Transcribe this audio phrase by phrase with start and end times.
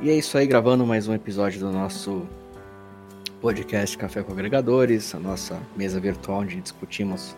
[0.00, 2.24] E é isso aí, gravando mais um episódio do nosso
[3.40, 7.34] podcast Café com Agregadores, a nossa mesa virtual onde discutimos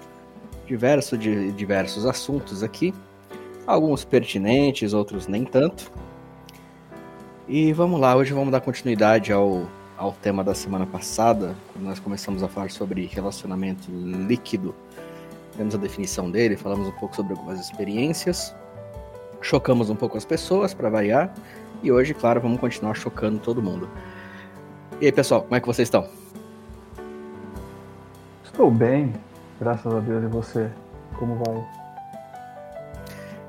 [0.66, 1.18] diversos,
[1.57, 2.93] diversos assuntos aqui,
[3.66, 5.91] alguns pertinentes, outros nem tanto.
[7.48, 9.66] E vamos lá, hoje vamos dar continuidade ao,
[9.96, 14.74] ao tema da semana passada, quando nós começamos a falar sobre relacionamento líquido.
[15.56, 18.54] Temos a definição dele, falamos um pouco sobre algumas experiências,
[19.40, 21.32] chocamos um pouco as pessoas para variar
[21.82, 23.88] e hoje, claro, vamos continuar chocando todo mundo.
[25.00, 26.07] E aí, pessoal, como é que vocês estão?
[28.44, 29.14] Estou bem,
[29.58, 30.22] graças a Deus.
[30.22, 30.71] E você?
[31.18, 31.64] Como vai?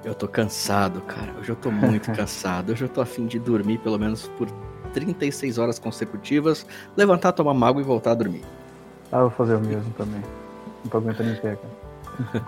[0.03, 1.33] Eu tô cansado, cara.
[1.39, 2.71] Hoje eu tô muito cansado.
[2.71, 4.49] Hoje eu tô afim de dormir pelo menos por
[4.93, 8.43] 36 horas consecutivas, levantar, tomar uma água e voltar a dormir.
[9.11, 10.21] Ah, eu vou fazer o mesmo também.
[10.83, 12.45] Não tô aguentando em pé, cara.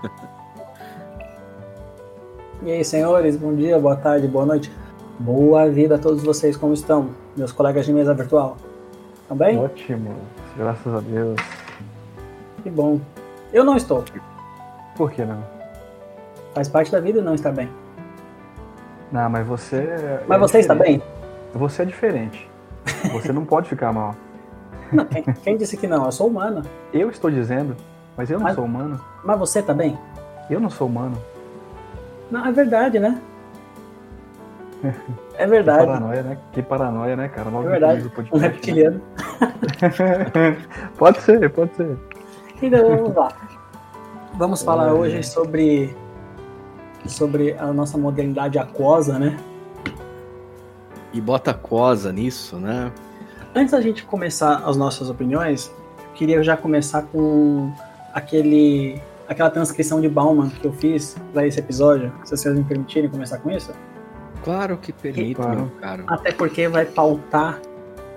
[2.64, 4.72] e aí, senhores, bom dia, boa tarde, boa noite.
[5.20, 7.10] Boa vida a todos vocês, como estão?
[7.38, 8.58] Meus colegas de mesa virtual.
[9.22, 9.60] Estão bem?
[9.60, 10.16] Ótimo,
[10.58, 11.40] graças a Deus.
[12.64, 13.00] Que bom.
[13.54, 14.04] Eu não estou.
[14.96, 15.44] Por que não?
[16.56, 17.70] Faz parte da vida não estar bem.
[19.12, 19.78] Não, mas você.
[19.78, 21.02] É mas você está bem?
[21.54, 22.50] Você é diferente.
[23.12, 24.16] Você não pode ficar mal.
[24.92, 26.06] Não, quem, quem, disse que não?
[26.06, 26.62] Eu sou humano.
[26.94, 27.76] Eu estou dizendo,
[28.16, 29.02] mas eu não mas, sou humano.
[29.24, 29.98] Mas você está bem?
[30.48, 31.18] Eu não sou humano.
[32.30, 33.20] Não, é verdade, né?
[35.36, 35.80] É verdade.
[35.80, 36.38] Que paranoia, né?
[36.52, 37.50] Que paranoia, né, cara?
[37.50, 38.12] Logo é verdade.
[38.32, 39.02] Um reptiliano.
[40.96, 41.98] pode ser, pode ser.
[42.62, 43.32] Então vamos lá.
[44.36, 44.92] Vamos falar é.
[44.94, 45.96] hoje sobre
[47.08, 49.38] sobre a nossa modernidade aquosa, né?
[51.12, 52.92] E bota aquosa nisso, né?
[53.56, 55.72] Antes da gente começar as nossas opiniões,
[56.14, 57.72] queria já começar com
[58.14, 62.12] aquele aquela transcrição de Bauman que eu fiz para esse episódio.
[62.24, 63.72] Se vocês me permitirem começar com isso.
[64.44, 65.62] Claro que permite, claro.
[65.62, 66.04] meu caro.
[66.08, 67.60] Até porque vai pautar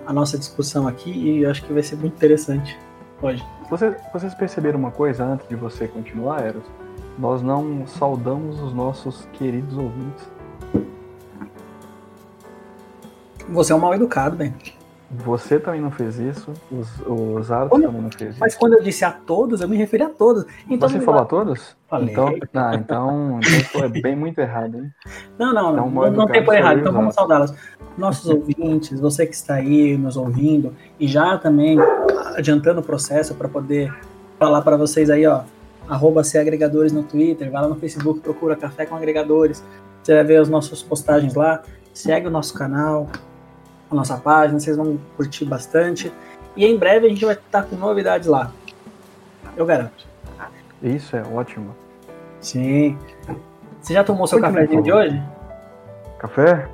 [0.07, 2.79] a nossa discussão aqui e eu acho que vai ser muito interessante
[3.23, 3.45] hoje.
[3.69, 6.65] Vocês, vocês perceberam uma coisa antes de você continuar, Eros?
[7.19, 10.29] Nós não saudamos os nossos queridos ouvintes.
[13.49, 14.55] Você é um mal educado, bem.
[15.09, 18.41] Você também não fez isso, os, os Aros também não fez isso.
[18.41, 20.45] Mas quando eu disse a todos, eu me referi a todos.
[20.69, 21.77] Então, Você falou a todos?
[21.89, 22.11] Falei.
[22.11, 24.91] Então, ah, então, então é bem muito errado, hein?
[25.39, 27.55] Não, não, então, não, não tem por errado, então vamos saudá-los.
[27.97, 31.79] Nossos ouvintes, você que está aí nos ouvindo, e já também
[32.35, 33.95] adiantando o processo para poder
[34.41, 35.43] falar para vocês aí, ó,
[35.89, 39.63] arroba agregadores no Twitter, vai lá no Facebook, procura Café com Agregadores,
[40.03, 41.63] você vai ver as nossas postagens lá,
[41.95, 43.07] segue o nosso canal,
[43.91, 46.13] a nossa página, vocês vão curtir bastante.
[46.57, 48.53] E em breve a gente vai estar com novidades lá.
[49.57, 50.07] Eu garanto.
[50.83, 51.75] Isso é ótimo.
[52.41, 52.99] Sim.
[53.81, 55.23] Você já tomou seu cafezinho de hoje?
[56.19, 56.69] Café?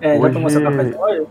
[0.00, 0.22] É, hoje...
[0.22, 1.26] já tomou seu café de hoje?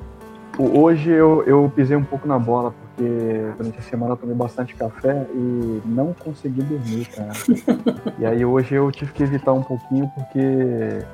[0.57, 4.75] Hoje eu, eu pisei um pouco na bola, porque durante a semana eu tomei bastante
[4.75, 7.31] café e não consegui dormir, cara.
[8.19, 11.05] e aí hoje eu tive que evitar um pouquinho, porque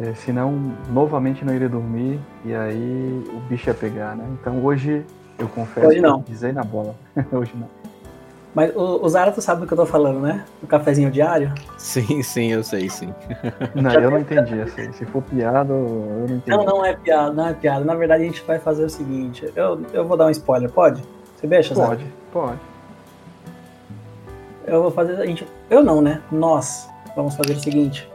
[0.00, 4.24] é, senão, novamente não iria dormir e aí o bicho ia pegar, né?
[4.40, 5.04] Então hoje
[5.36, 6.22] eu confesso hoje não.
[6.22, 6.94] que pisei na bola.
[7.32, 7.68] hoje não.
[8.54, 10.44] Mas o, o Zara, tu sabe do que eu tô falando, né?
[10.62, 11.52] O cafezinho diário?
[11.76, 13.12] Sim, sim, eu sei, sim.
[13.74, 14.92] Não, eu não entendi aí.
[14.92, 16.50] Se for piada, eu não entendi.
[16.50, 17.84] Não, não é piada, não é piada.
[17.84, 19.48] Na verdade, a gente vai fazer o seguinte.
[19.54, 21.02] Eu, eu vou dar um spoiler, pode?
[21.36, 21.90] Você deixa, Zara?
[21.90, 22.58] Pode, pode.
[24.66, 25.20] Eu vou fazer.
[25.20, 26.22] A gente, eu não, né?
[26.32, 28.08] Nós vamos fazer o seguinte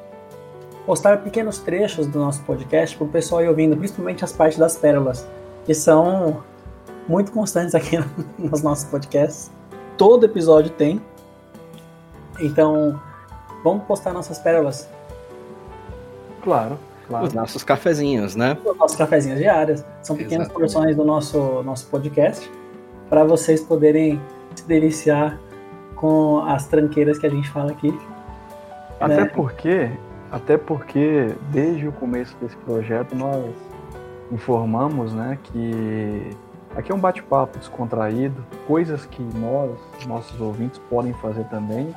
[0.85, 4.75] postar pequenos trechos do nosso podcast para o pessoal ir ouvindo, principalmente as partes das
[4.77, 5.27] pérolas,
[5.65, 6.43] que são
[7.07, 7.97] muito constantes aqui
[8.37, 9.51] nos nossos podcasts.
[9.97, 11.01] Todo episódio tem.
[12.39, 12.99] Então,
[13.63, 14.89] vamos postar nossas pérolas.
[16.41, 16.77] Claro,
[17.07, 17.25] claro.
[17.25, 18.57] Os nossos cafezinhos, né?
[18.65, 19.83] Os nossos cafezinhos diários.
[20.01, 20.73] São pequenas Exatamente.
[20.73, 22.51] porções do nosso, nosso podcast
[23.09, 24.19] para vocês poderem
[24.55, 25.39] se deliciar
[25.95, 27.97] com as tranqueiras que a gente fala aqui.
[28.99, 29.25] Até né?
[29.25, 29.91] porque
[30.33, 33.53] até porque desde o começo desse projeto nós
[34.31, 36.35] informamos né, que
[36.75, 39.77] aqui é um bate-papo descontraído, coisas que nós,
[40.07, 41.93] nossos ouvintes, podem fazer também.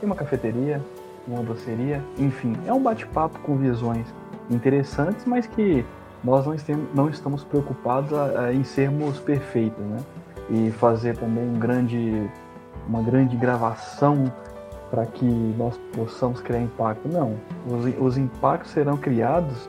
[0.00, 0.82] Tem uma cafeteria,
[1.28, 4.06] uma doceria, enfim, é um bate-papo com visões
[4.50, 5.84] interessantes, mas que
[6.24, 6.46] nós
[6.94, 8.10] não, estamos preocupados
[8.54, 9.98] em sermos perfeitos, né?
[10.48, 12.30] E fazer também um grande,
[12.88, 14.32] uma grande gravação
[14.96, 17.06] para que nós possamos criar impacto.
[17.06, 17.38] Não.
[17.66, 19.68] Os, os impactos serão criados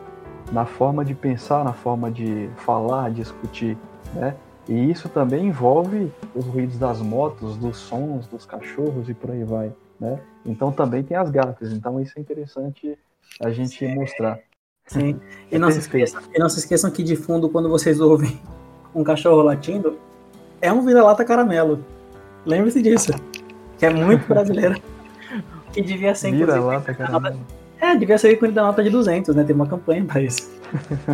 [0.53, 3.77] na forma de pensar, na forma de falar, discutir,
[4.13, 4.37] né?
[4.69, 9.43] E isso também envolve os ruídos das motos, dos sons, dos cachorros e por aí
[9.43, 10.17] vai, né?
[10.45, 11.73] Então também tem as gafes.
[11.73, 12.97] Então isso é interessante
[13.41, 14.39] a gente mostrar.
[14.85, 15.19] Sim.
[15.51, 18.39] E, é não se esqueçam, e não se esqueçam que de fundo, quando vocês ouvem
[18.95, 19.97] um cachorro latindo,
[20.61, 21.83] é um vira-lata caramelo.
[22.45, 23.11] Lembre-se disso.
[23.77, 24.81] Que é muito brasileiro.
[25.71, 27.39] que devia ser Vira-lata caramelo.
[27.79, 29.43] É, devia ser ícone da nota de 200, né?
[29.43, 30.49] Tem uma campanha pra isso.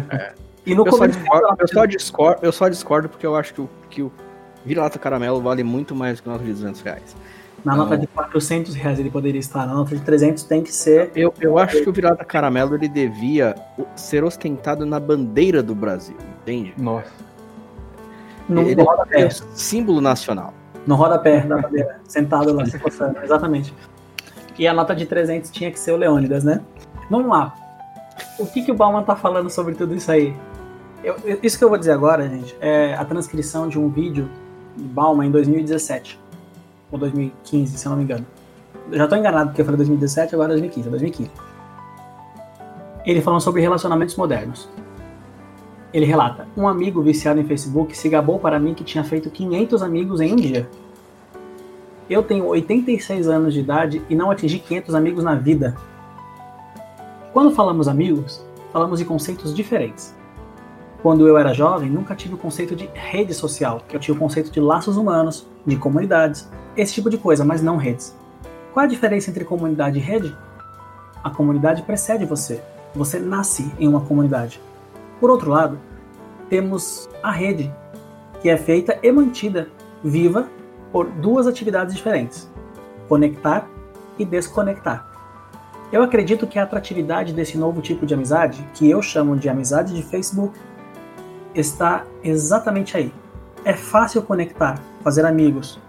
[0.09, 0.33] É.
[0.65, 3.61] E no eu, só discordo, eu, só discordo, eu só discordo porque eu acho que
[3.61, 4.11] o, que o
[4.65, 7.15] vira-lata caramelo vale muito mais que a nota de 200 reais.
[7.65, 11.11] Na nota de 400 reais ele poderia estar, na nota de 300 tem que ser.
[11.15, 13.55] Eu, eu acho que o virada caramelo ele devia
[13.95, 16.73] ser ostentado na bandeira do Brasil, entende?
[16.77, 17.11] Nossa.
[18.49, 19.21] No, ele no rodapé.
[19.21, 20.53] É símbolo nacional.
[20.85, 22.77] No rodapé da bandeira, sentado lá, se
[23.23, 23.73] exatamente.
[24.57, 26.61] E a nota de 300 tinha que ser o Leônidas, né?
[27.09, 27.53] Vamos lá.
[28.39, 30.35] O que, que o Bauman tá falando sobre tudo isso aí?
[31.03, 34.29] Eu, isso que eu vou dizer agora, gente, é a transcrição de um vídeo
[34.77, 36.19] de Bauman em 2017
[36.91, 38.25] ou 2015, se eu não me engano.
[38.91, 41.31] Eu já tô enganado porque eu falei 2017, agora é 2015, é 2015.
[43.05, 44.69] Ele falando sobre relacionamentos modernos.
[45.93, 49.83] Ele relata: Um amigo viciado em Facebook se gabou para mim que tinha feito 500
[49.83, 50.69] amigos em um dia.
[52.13, 55.75] Eu tenho 86 anos de idade e não atingi 500 amigos na vida.
[57.33, 60.15] Quando falamos amigos, falamos de conceitos diferentes.
[61.01, 64.51] Quando eu era jovem, nunca tive o conceito de rede social, eu tinha o conceito
[64.51, 68.15] de laços humanos, de comunidades, esse tipo de coisa, mas não redes.
[68.71, 70.37] Qual a diferença entre comunidade e rede?
[71.23, 72.61] A comunidade precede você.
[72.93, 74.61] Você nasce em uma comunidade.
[75.19, 75.79] Por outro lado,
[76.47, 77.73] temos a rede,
[78.39, 79.67] que é feita e mantida
[80.03, 80.47] viva
[80.93, 82.49] por duas atividades diferentes:
[83.09, 83.67] conectar
[84.17, 85.05] e desconectar.
[85.91, 89.93] Eu acredito que a atratividade desse novo tipo de amizade, que eu chamo de amizade
[89.93, 90.57] de Facebook,
[91.53, 93.13] está exatamente aí.
[93.65, 95.79] É fácil conectar, fazer amigos,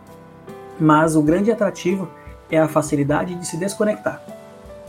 [0.78, 2.08] mas o grande atrativo
[2.50, 4.22] é a facilidade de se desconectar.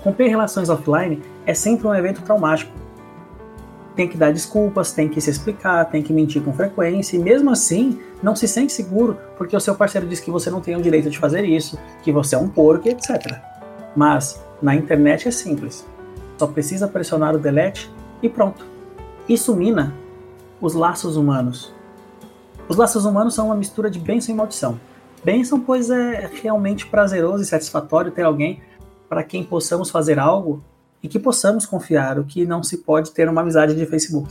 [0.03, 2.71] Romper relações offline é sempre um evento traumático.
[3.95, 7.49] Tem que dar desculpas, tem que se explicar, tem que mentir com frequência e mesmo
[7.49, 10.81] assim não se sente seguro porque o seu parceiro diz que você não tem o
[10.81, 13.39] direito de fazer isso, que você é um porco, etc.
[13.95, 15.85] Mas na internet é simples.
[16.37, 17.89] Só precisa pressionar o delete
[18.21, 18.65] e pronto.
[19.27, 19.93] Isso mina
[20.59, 21.73] os laços humanos.
[22.67, 24.79] Os laços humanos são uma mistura de bênção e maldição.
[25.23, 28.61] Bênção, pois é realmente prazeroso e satisfatório ter alguém
[29.07, 30.63] para quem possamos fazer algo
[31.05, 34.27] e que possamos confiar, o que não se pode ter uma amizade de Facebook.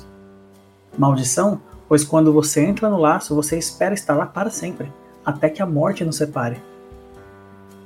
[0.98, 4.92] Maldição, pois quando você entra no laço, você espera estar lá para sempre,
[5.24, 6.60] até que a morte nos separe.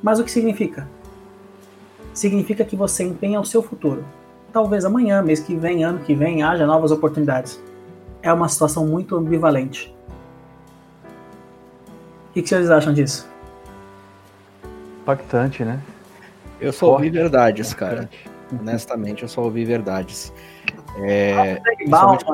[0.02, 0.88] Mas o que significa?
[2.14, 4.06] Significa que você empenha o seu futuro.
[4.54, 7.62] Talvez amanhã, mês que vem, ano que vem, haja novas oportunidades
[8.22, 9.94] é uma situação muito ambivalente.
[12.30, 13.28] O que, que vocês acham disso?
[15.02, 15.78] Impactante, né?
[16.58, 18.08] Eu só ouvi verdades, cara.
[18.52, 20.32] Honestamente, eu só ouvi verdades.
[21.00, 22.24] É, principalmente,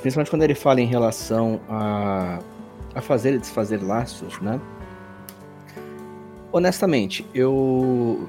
[0.00, 2.38] principalmente, quando ele fala em relação a,
[2.94, 4.60] a fazer e desfazer laços, né?
[6.52, 8.28] Honestamente, eu.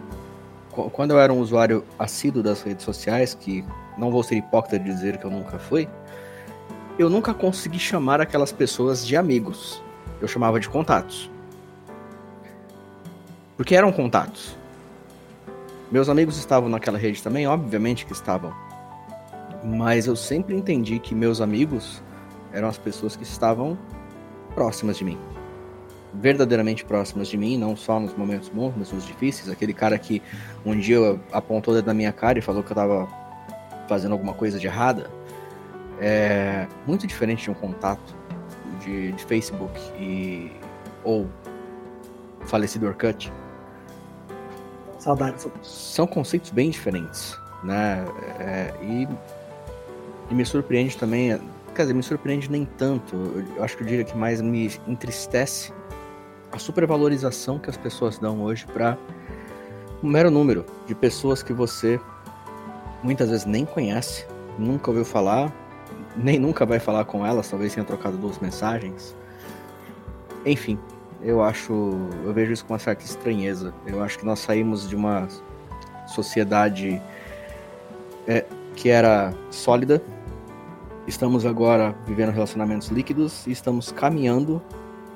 [0.94, 3.66] Quando eu era um usuário assíduo das redes sociais, que
[3.98, 5.88] não vou ser hipócrita de dizer que eu nunca fui,
[6.98, 9.82] eu nunca consegui chamar aquelas pessoas de amigos.
[10.22, 11.30] Eu chamava de contatos.
[13.58, 14.56] Porque eram contatos.
[15.92, 18.54] Meus amigos estavam naquela rede também, obviamente que estavam.
[19.64, 22.02] Mas eu sempre entendi que meus amigos
[22.54, 23.78] eram as pessoas que estavam
[24.56, 25.18] próximas de mim.
[26.14, 29.50] Verdadeiramente próximas de mim, não só nos momentos bons, mas nos difíceis.
[29.50, 30.22] Aquele cara que
[30.66, 33.08] um dia apontou na minha cara e falou que eu tava
[33.88, 35.10] fazendo alguma coisa de errada
[36.02, 38.16] é muito diferente de um contato
[38.84, 40.52] de, de Facebook e
[41.04, 41.28] ou
[42.46, 43.32] falecido Orkut.
[45.02, 45.48] Saudades.
[45.64, 48.06] São conceitos bem diferentes, né?
[48.40, 49.08] É, e,
[50.30, 51.42] e, me surpreende também,
[51.74, 53.16] quer dizer, me surpreende nem tanto.
[53.58, 55.74] Eu acho que eu diria que mais me entristece
[56.52, 58.96] a supervalorização que as pessoas dão hoje para
[60.04, 62.00] um mero número de pessoas que você
[63.02, 64.28] muitas vezes nem conhece,
[64.60, 65.52] nunca ouviu falar,
[66.16, 69.16] nem nunca vai falar com elas, talvez tenha trocado duas mensagens.
[70.46, 70.78] Enfim,
[71.24, 71.74] eu acho,
[72.24, 73.74] eu vejo isso com uma certa estranheza.
[73.86, 75.28] Eu acho que nós saímos de uma
[76.08, 77.02] sociedade
[78.28, 80.02] é, que era sólida,
[81.08, 84.62] estamos agora vivendo relacionamentos líquidos e estamos caminhando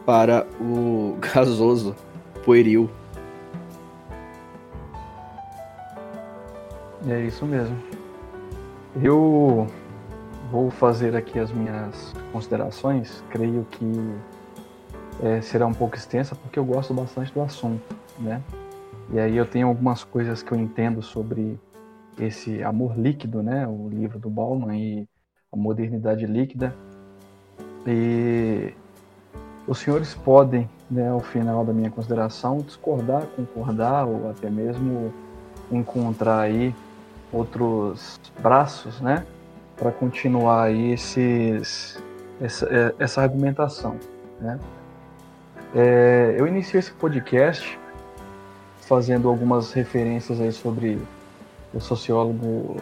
[0.05, 1.95] para o gasoso,
[2.43, 2.89] pueril.
[7.07, 7.77] É isso mesmo.
[9.01, 9.67] Eu
[10.51, 13.24] vou fazer aqui as minhas considerações.
[13.29, 13.85] Creio que
[15.24, 18.41] é, será um pouco extensa porque eu gosto bastante do assunto, né?
[19.12, 21.60] E aí eu tenho algumas coisas que eu entendo sobre
[22.19, 25.07] esse Amor Líquido, né, o livro do Bauman e
[25.51, 26.74] a modernidade líquida.
[27.86, 28.74] E
[29.67, 35.13] os senhores podem, né, ao final da minha consideração, discordar, concordar ou até mesmo
[35.72, 36.74] encontrar aí
[37.31, 39.25] outros braços, né,
[39.75, 42.01] para continuar aí esses,
[42.41, 43.98] essa, é, essa argumentação,
[44.39, 44.60] né.
[45.77, 47.77] É, eu iniciei esse podcast
[48.88, 50.98] fazendo algumas referências aí sobre
[51.74, 52.77] o sociólogo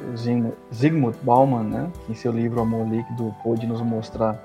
[0.71, 4.39] Zygmunt Bauman, né, que em seu livro Amor Líquido pôde nos mostrar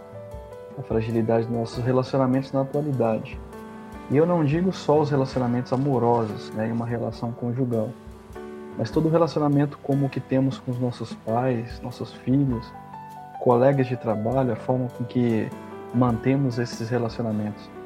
[0.78, 3.38] a fragilidade dos nossos relacionamentos na atualidade.
[4.10, 7.90] E eu não digo só os relacionamentos amorosos, né, em uma relação conjugal,
[8.78, 12.66] mas todo relacionamento como o que temos com os nossos pais, nossos filhos,
[13.40, 15.50] colegas de trabalho, a forma com que
[15.94, 17.76] mantemos esses relacionamentos.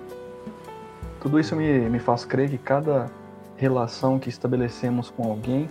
[1.23, 3.09] Tudo isso me, me faz crer que cada
[3.57, 5.71] relação que estabelecemos com alguém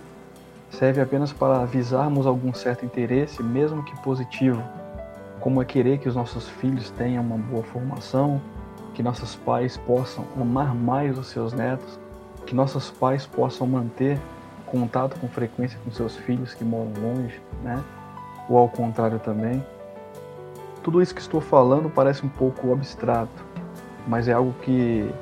[0.70, 4.62] serve apenas para avisarmos algum certo interesse, mesmo que positivo,
[5.40, 8.40] como é querer que os nossos filhos tenham uma boa formação,
[8.94, 12.00] que nossos pais possam amar mais os seus netos,
[12.46, 14.18] que nossos pais possam manter
[14.64, 17.84] contato com frequência com seus filhos que moram longe, né?
[18.48, 19.62] Ou ao contrário também.
[20.82, 23.44] Tudo isso que estou falando parece um pouco abstrato,
[24.08, 25.12] mas é algo que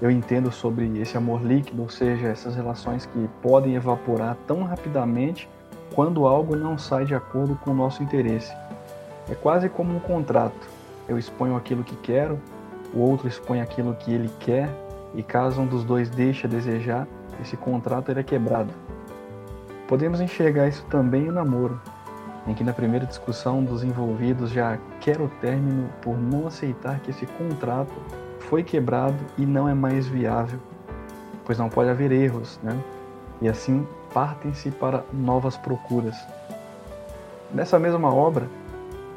[0.00, 5.48] eu entendo sobre esse amor líquido, ou seja, essas relações que podem evaporar tão rapidamente
[5.94, 8.52] quando algo não sai de acordo com o nosso interesse.
[9.30, 10.68] É quase como um contrato.
[11.08, 12.38] Eu exponho aquilo que quero,
[12.92, 14.68] o outro expõe aquilo que ele quer,
[15.14, 17.06] e caso um dos dois deixe a desejar,
[17.40, 18.72] esse contrato é quebrado.
[19.88, 21.80] Podemos enxergar isso também no namoro,
[22.46, 27.10] em que na primeira discussão dos envolvidos já quer o término por não aceitar que
[27.10, 27.94] esse contrato
[28.48, 30.58] foi quebrado e não é mais viável,
[31.44, 32.78] pois não pode haver erros, né?
[33.42, 36.16] E assim partem-se para novas procuras.
[37.52, 38.48] Nessa mesma obra,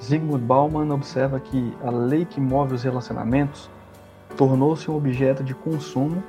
[0.03, 3.69] Zygmunt Bauman observa que a lei que move os relacionamentos
[4.35, 6.23] tornou-se um objeto de consumo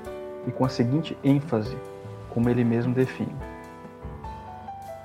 [0.46, 1.76] e com a seguinte ênfase,
[2.28, 3.34] como ele mesmo define.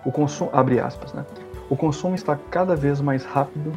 [0.06, 1.26] O consumo, abre aspas, né?
[1.70, 3.72] O consumo está cada vez mais rápido,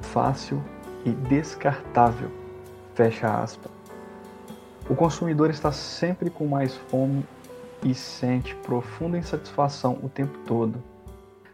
[0.00, 0.62] fácil
[1.04, 2.41] e descartável
[2.94, 3.72] Fecha aspas.
[4.88, 7.24] O consumidor está sempre com mais fome
[7.82, 10.82] e sente profunda insatisfação o tempo todo.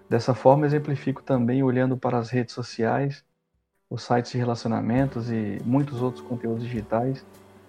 [0.09, 3.25] Dessa forma, exemplifico também olhando para as redes sociais,
[3.91, 7.25] os sites de relacionamentos e muitos outros conteúdos digitais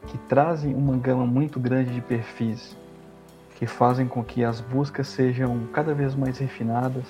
[0.07, 2.75] que trazem uma gama muito grande de perfis,
[3.55, 7.05] que fazem com que as buscas sejam cada vez mais refinadas,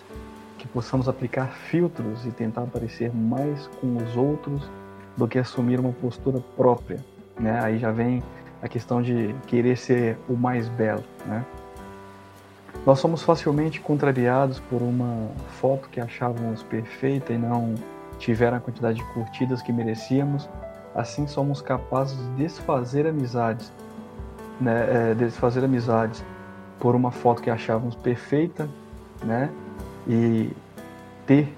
[0.58, 4.70] que possamos aplicar filtros e tentar parecer mais com os outros
[5.20, 7.04] do que assumir uma postura própria,
[7.40, 7.60] né?
[7.62, 8.24] Aí já vem
[8.62, 11.46] a questão de querer ser o mais belo, né?
[12.86, 17.76] Nós somos facilmente contrariados por uma foto que achávamos perfeita e não
[18.18, 20.50] tiveram a quantidade de curtidas que merecíamos.
[20.96, 23.72] Assim somos capazes de desfazer amizades,
[24.60, 25.12] né?
[25.12, 26.24] É, desfazer amizades
[26.80, 28.70] por uma foto que achávamos perfeita,
[29.24, 29.50] né?
[30.08, 30.50] E
[31.28, 31.54] ter,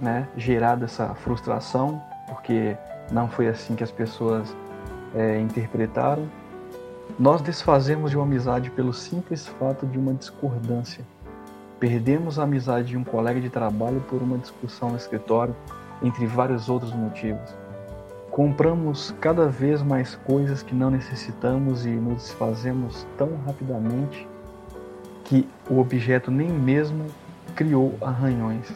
[0.00, 0.28] né?
[0.36, 2.00] Gerado essa frustração
[2.30, 2.76] porque
[3.10, 4.54] não foi assim que as pessoas
[5.14, 6.28] é, interpretaram.
[7.18, 11.04] Nós desfazemos de uma amizade pelo simples fato de uma discordância.
[11.78, 15.54] Perdemos a amizade de um colega de trabalho por uma discussão no escritório,
[16.02, 17.54] entre vários outros motivos.
[18.30, 24.28] Compramos cada vez mais coisas que não necessitamos e nos desfazemos tão rapidamente
[25.24, 27.06] que o objeto nem mesmo
[27.54, 28.72] criou arranhões.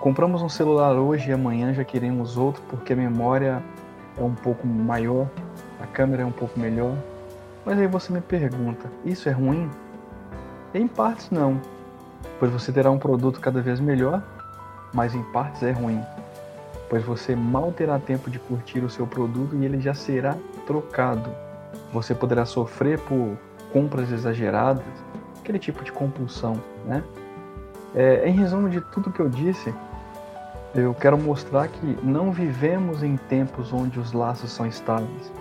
[0.00, 3.60] Compramos um celular hoje e amanhã já queremos outro porque a memória
[4.16, 5.28] é um pouco maior,
[5.80, 6.94] a câmera é um pouco melhor.
[7.66, 9.68] Mas aí você me pergunta, isso é ruim?
[10.72, 11.60] Em partes não,
[12.38, 14.22] pois você terá um produto cada vez melhor,
[14.94, 16.00] mas em partes é ruim,
[16.88, 21.28] pois você mal terá tempo de curtir o seu produto e ele já será trocado.
[21.92, 23.36] Você poderá sofrer por
[23.72, 24.84] compras exageradas,
[25.40, 27.02] aquele tipo de compulsão, né?
[27.96, 29.74] É, em resumo de tudo que eu disse,
[30.74, 35.32] eu quero mostrar que não vivemos em tempos onde os laços são estáveis.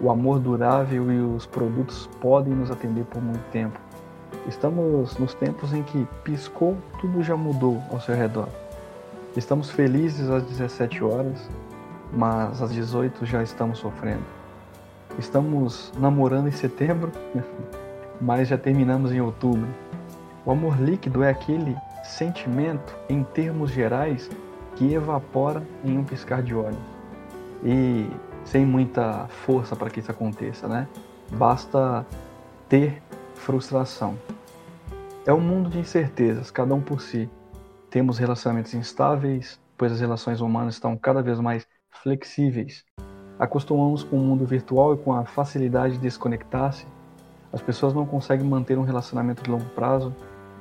[0.00, 3.78] O amor durável e os produtos podem nos atender por muito tempo.
[4.46, 8.48] Estamos nos tempos em que piscou, tudo já mudou ao seu redor.
[9.36, 11.48] Estamos felizes às 17 horas,
[12.12, 14.24] mas às 18 já estamos sofrendo.
[15.18, 17.10] Estamos namorando em setembro,
[18.20, 19.66] mas já terminamos em outubro.
[20.44, 21.74] O amor líquido é aquele
[22.04, 24.28] sentimento, em termos gerais,
[24.76, 26.78] que evapora em um piscar de olhos.
[27.62, 28.08] E
[28.44, 30.88] sem muita força para que isso aconteça, né?
[31.32, 32.06] Basta
[32.68, 33.02] ter
[33.34, 34.18] frustração.
[35.26, 37.30] É um mundo de incertezas, cada um por si.
[37.88, 42.84] Temos relacionamentos instáveis, pois as relações humanas estão cada vez mais flexíveis.
[43.38, 46.86] Acostumamos com o mundo virtual e com a facilidade de desconectar-se.
[47.52, 50.14] As pessoas não conseguem manter um relacionamento de longo prazo.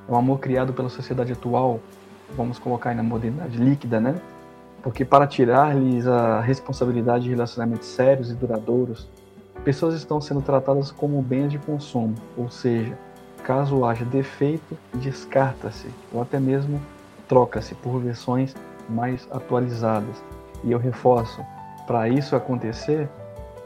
[0.08, 1.79] É um amor criado pela sociedade atual,
[2.36, 4.15] vamos colocar aí na modernidade líquida, né?
[4.82, 9.08] Porque para tirar-lhes a responsabilidade de relacionamentos sérios e duradouros,
[9.63, 12.98] pessoas estão sendo tratadas como bens de consumo, ou seja,
[13.44, 16.82] caso haja defeito, descarta-se ou até mesmo
[17.27, 18.53] troca-se por versões
[18.89, 20.24] mais atualizadas.
[20.63, 21.42] E eu reforço,
[21.88, 23.10] para isso acontecer,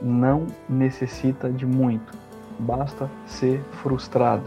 [0.01, 2.13] não necessita de muito,
[2.59, 4.43] basta ser frustrado.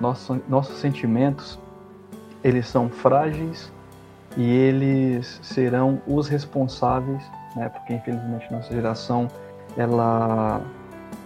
[0.00, 1.58] Nossos, nossos sentimentos,
[2.42, 3.72] eles são frágeis
[4.36, 7.22] e eles serão os responsáveis,
[7.56, 7.68] né?
[7.68, 9.28] Porque infelizmente nossa geração
[9.76, 10.60] ela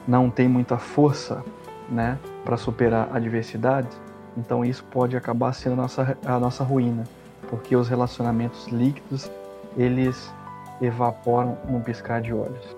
[0.07, 1.43] não tem muita força,
[1.89, 4.01] né, para superar adversidades.
[4.37, 7.05] Então isso pode acabar sendo a nossa, a nossa ruína,
[7.49, 9.31] porque os relacionamentos líquidos
[9.77, 10.33] eles
[10.81, 12.77] evaporam num piscar de olhos.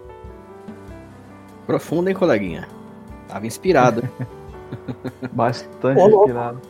[1.67, 2.69] Profundo, hein, coleguinha?
[3.29, 4.09] Tava inspirado.
[5.33, 6.61] Bastante inspirado.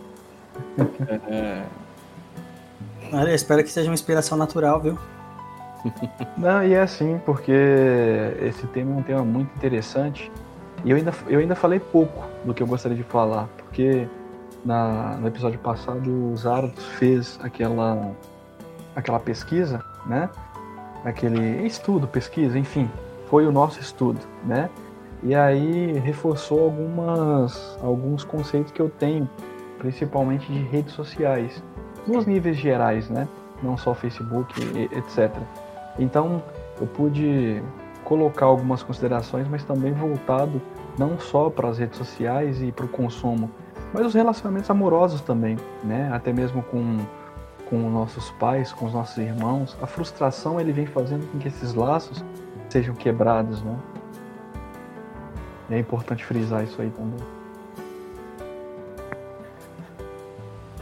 [1.29, 1.65] É...
[3.13, 4.99] Olha, espero que seja uma inspiração natural, viu?
[6.37, 7.53] Não, e é assim, porque
[8.41, 10.33] esse tema é um tema muito interessante.
[10.85, 14.09] E eu ainda, eu ainda falei pouco do que eu gostaria de falar, porque
[14.65, 18.13] na, no episódio passado o Zardos fez aquela,
[18.97, 20.29] aquela pesquisa, né?
[21.05, 22.91] Aquele estudo, pesquisa, enfim,
[23.29, 24.71] foi o nosso estudo, né?
[25.23, 29.29] E aí reforçou algumas, alguns conceitos que eu tenho,
[29.85, 31.63] principalmente de redes sociais
[32.07, 33.29] nos níveis gerais, né?
[33.63, 34.59] Não só Facebook,
[34.91, 35.31] etc.
[35.99, 36.43] Então,
[36.81, 37.63] eu pude
[38.03, 40.61] colocar algumas considerações, mas também voltado
[40.99, 43.51] não só para as redes sociais e para o consumo,
[43.93, 46.11] mas os relacionamentos amorosos também, né?
[46.13, 46.99] Até mesmo com
[47.69, 51.73] com nossos pais, com os nossos irmãos, a frustração ele vem fazendo com que esses
[51.73, 52.23] laços
[52.69, 53.77] sejam quebrados, né?
[55.71, 57.44] E é importante frisar isso aí também.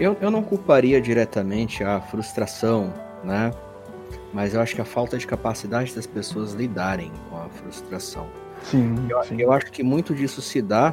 [0.03, 3.53] Eu, eu não culparia diretamente a frustração, né?
[4.35, 8.27] Mas eu acho que a falta de capacidade das pessoas lidarem com a frustração.
[8.65, 9.41] Sim eu, sim.
[9.41, 10.93] eu acho que muito disso se dá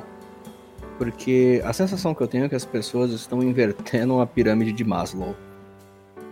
[1.00, 4.84] porque a sensação que eu tenho é que as pessoas estão invertendo a pirâmide de
[4.84, 5.36] Maslow.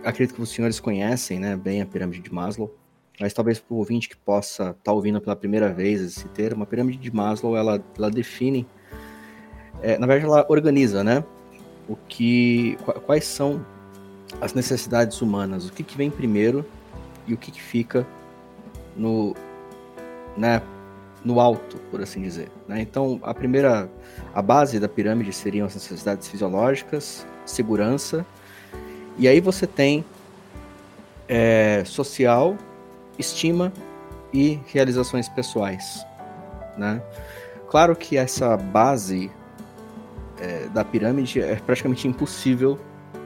[0.04, 2.72] Acredito que os senhores conhecem né, bem a pirâmide de Maslow,
[3.18, 6.62] mas talvez para o ouvinte que possa estar tá ouvindo pela primeira vez esse termo,
[6.62, 8.68] a pirâmide de Maslow ela, ela define,
[9.82, 11.24] é, na verdade ela organiza, né?
[11.88, 13.64] O que, quais são
[14.40, 16.64] as necessidades humanas, o que, que vem primeiro
[17.26, 18.06] e o que, que fica
[18.96, 19.34] no,
[20.36, 20.60] né,
[21.24, 22.50] no alto, por assim dizer.
[22.66, 22.80] Né?
[22.80, 23.90] Então, a primeira,
[24.34, 28.24] a base da pirâmide seriam as necessidades fisiológicas, segurança,
[29.16, 30.04] e aí você tem
[31.26, 32.56] é, social,
[33.18, 33.72] estima
[34.32, 36.04] e realizações pessoais.
[36.76, 37.02] Né?
[37.68, 39.30] Claro que essa base
[40.40, 42.78] é, da pirâmide é praticamente impossível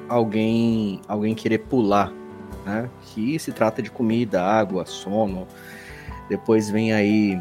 [0.09, 2.12] alguém alguém querer pular,
[2.64, 2.88] né?
[3.03, 5.46] Que se trata de comida, água, sono.
[6.29, 7.38] Depois vem aí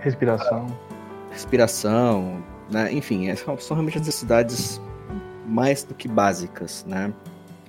[0.00, 0.66] respiração,
[1.30, 2.92] respiração, né?
[2.92, 4.80] Enfim, é, são, são realmente necessidades
[5.46, 7.12] mais do que básicas, né?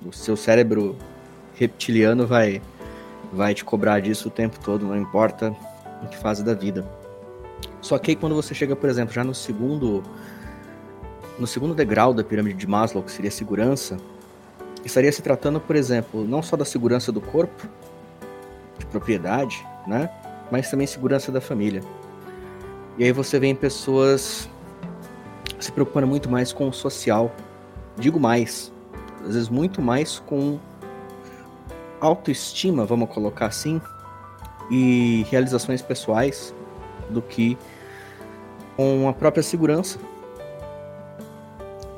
[0.04, 0.96] O seu cérebro
[1.54, 2.60] reptiliano vai
[3.32, 5.54] vai te cobrar disso o tempo todo, não importa
[6.02, 6.86] em que fase da vida.
[7.80, 10.02] Só que aí quando você chega, por exemplo, já no segundo
[11.38, 13.96] no segundo degrau da pirâmide de Maslow, que seria a segurança,
[14.84, 17.68] estaria se tratando, por exemplo, não só da segurança do corpo,
[18.78, 20.10] de propriedade, né?
[20.50, 21.82] Mas também segurança da família.
[22.96, 24.48] E aí você vê pessoas
[25.58, 27.34] se preocupando muito mais com o social.
[27.96, 28.72] Digo mais,
[29.22, 30.58] às vezes muito mais com
[32.00, 33.80] autoestima, vamos colocar assim,
[34.70, 36.54] e realizações pessoais
[37.10, 37.56] do que
[38.76, 39.98] com a própria segurança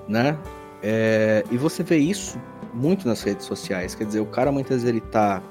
[0.08, 0.36] né?
[0.82, 2.38] É, e você vê isso
[2.72, 3.94] muito nas redes sociais.
[3.94, 5.42] Quer dizer, o cara muitas vezes ele tá.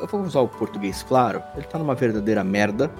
[0.00, 1.42] Eu vou usar o português claro.
[1.56, 2.90] Ele tá numa verdadeira merda.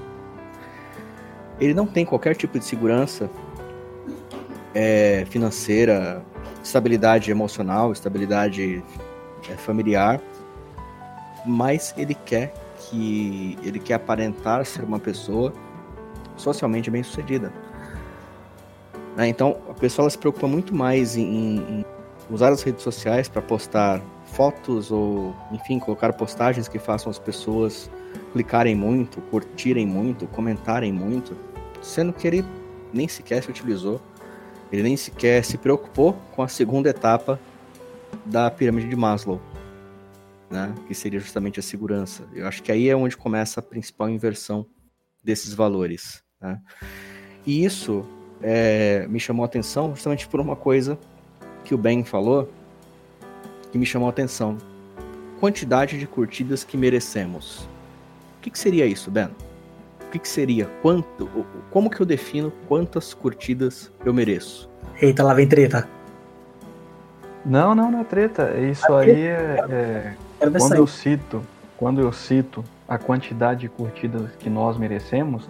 [1.61, 3.31] Ele não tem qualquer tipo de segurança
[4.75, 6.25] é, financeira,
[6.63, 8.83] estabilidade emocional, estabilidade
[9.49, 10.21] é, familiar.
[11.47, 13.59] Mas ele quer que.
[13.63, 15.53] Ele quer aparentar ser uma pessoa
[16.37, 17.53] socialmente bem sucedida.
[19.19, 19.27] Né?
[19.27, 21.85] Então, a pessoa se preocupa muito mais em, em
[22.31, 27.91] usar as redes sociais para postar fotos ou, enfim, colocar postagens que façam as pessoas
[28.33, 31.37] clicarem muito, curtirem muito, comentarem muito,
[31.83, 32.45] sendo que ele
[32.93, 34.01] nem sequer se utilizou
[34.73, 37.41] Ele nem sequer se preocupou com a segunda etapa
[38.25, 39.41] da pirâmide de Maslow,
[40.49, 40.73] né?
[40.87, 42.23] que seria justamente a segurança.
[42.33, 44.65] Eu acho que aí é onde começa a principal inversão
[45.25, 46.23] desses valores.
[46.41, 46.61] Né?
[47.45, 48.07] E isso
[48.43, 50.99] é, me chamou a atenção justamente por uma coisa
[51.65, 52.49] que o Ben falou
[53.71, 54.57] que me chamou a atenção.
[55.41, 57.69] Quantidade de curtidas que merecemos.
[58.39, 59.29] O que, que seria isso, Ben?
[60.07, 60.67] O que, que seria?
[60.81, 61.29] Quanto?
[61.71, 64.69] Como que eu defino quantas curtidas eu mereço?
[65.01, 65.87] Eita, lá vem treta.
[67.45, 68.57] Não, não, não é treta.
[68.59, 71.43] Isso aí é, é quando eu cito,
[71.77, 75.49] quando eu cito a quantidade de curtidas que nós merecemos,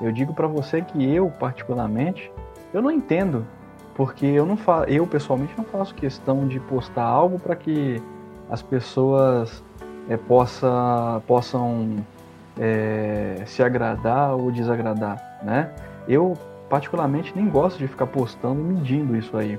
[0.00, 2.30] eu digo para você que eu particularmente,
[2.72, 3.46] eu não entendo,
[3.94, 8.02] porque eu não fa eu pessoalmente não faço questão de postar algo para que
[8.50, 9.62] as pessoas
[10.08, 12.04] é, possa, possam
[12.58, 15.70] é, se agradar ou desagradar, né?
[16.06, 16.36] Eu
[16.68, 19.58] particularmente nem gosto de ficar postando e medindo isso aí,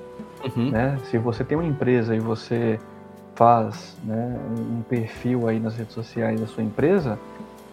[0.56, 0.72] uhum.
[0.72, 1.00] né?
[1.06, 2.80] Se você tem uma empresa e você
[3.36, 7.20] faz né, um perfil aí nas redes sociais da sua empresa,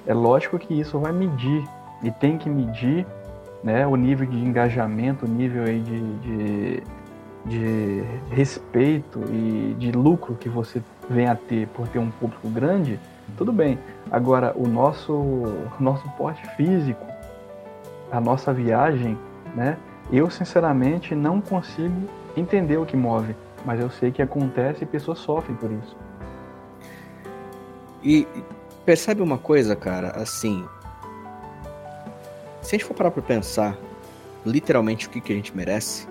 [0.07, 1.65] é lógico que isso vai medir
[2.03, 3.07] e tem que medir
[3.63, 6.83] né, o nível de engajamento, o nível aí de, de,
[7.47, 12.99] de respeito e de lucro que você vem a ter por ter um público grande,
[13.37, 13.79] tudo bem.
[14.11, 15.45] Agora, o nosso,
[15.79, 17.07] nosso porte físico,
[18.11, 19.17] a nossa viagem,
[19.55, 19.77] né?
[20.11, 23.35] Eu, sinceramente, não consigo entender o que move,
[23.65, 25.97] mas eu sei que acontece e pessoas sofrem por isso.
[28.03, 28.27] E
[28.85, 30.67] percebe uma coisa, cara, assim.
[32.63, 33.77] Se a gente for parar pra pensar
[34.47, 36.07] literalmente o que, que a gente merece,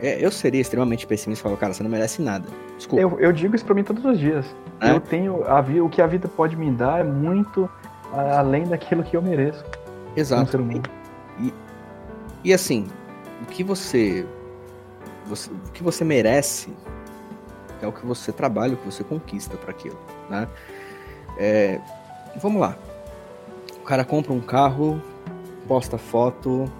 [0.00, 2.48] é, eu seria extremamente pessimista e falar, cara, você não merece nada.
[2.76, 3.02] Desculpa.
[3.02, 4.54] Eu, eu digo isso pra mim todos os dias.
[4.80, 4.90] É?
[4.90, 5.42] Eu tenho.
[5.44, 7.68] A, o que a vida pode me dar é muito
[8.12, 9.64] além daquilo que eu mereço.
[10.14, 10.58] Exato.
[11.40, 11.52] E,
[12.44, 12.86] e assim,
[13.42, 14.26] o que você,
[15.26, 15.50] você.
[15.50, 16.72] O que você merece
[17.80, 19.98] é o que você trabalha, o que você conquista para aquilo.
[20.28, 20.48] Né?
[21.38, 21.80] É,
[22.40, 22.76] vamos lá.
[23.80, 25.00] O cara compra um carro,
[25.66, 26.70] posta foto,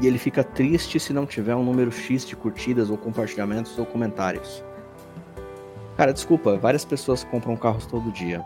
[0.00, 3.84] e ele fica triste se não tiver um número X de curtidas ou compartilhamentos ou
[3.84, 4.64] comentários.
[5.96, 8.44] Cara, desculpa, várias pessoas compram carros todo dia.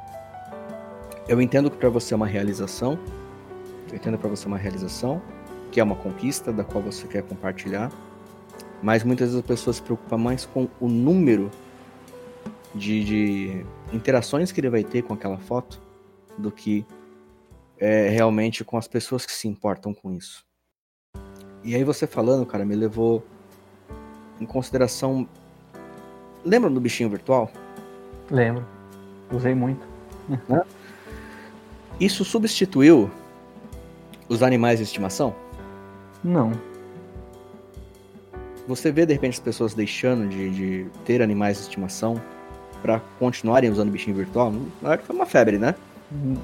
[1.28, 2.98] Eu entendo que para você é uma realização,
[3.88, 5.22] eu entendo para você é uma realização,
[5.70, 7.90] que é uma conquista da qual você quer compartilhar,
[8.82, 11.50] mas muitas vezes a pessoa se preocupa mais com o número
[12.74, 15.80] de, de interações que ele vai ter com aquela foto
[16.36, 16.84] do que
[17.78, 20.44] é, realmente com as pessoas que se importam com isso.
[21.62, 23.24] E aí você falando, cara, me levou
[24.40, 25.28] em consideração.
[26.44, 27.50] Lembra do bichinho virtual?
[28.30, 28.64] Lembro.
[29.32, 29.86] Usei muito.
[30.48, 30.60] Né?
[32.00, 33.08] Isso substituiu
[34.28, 35.34] os animais de estimação?
[36.22, 36.50] Não.
[38.66, 42.20] Você vê de repente as pessoas deixando de, de ter animais de estimação
[42.82, 44.52] para continuarem usando bichinho virtual?
[44.82, 45.76] Na hora foi uma febre, né?
[46.10, 46.36] Uhum.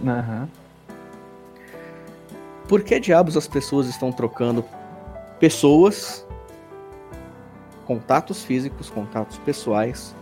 [2.69, 4.65] Por que diabos as pessoas estão trocando
[5.39, 6.27] pessoas,
[7.85, 10.15] contatos físicos, contatos pessoais,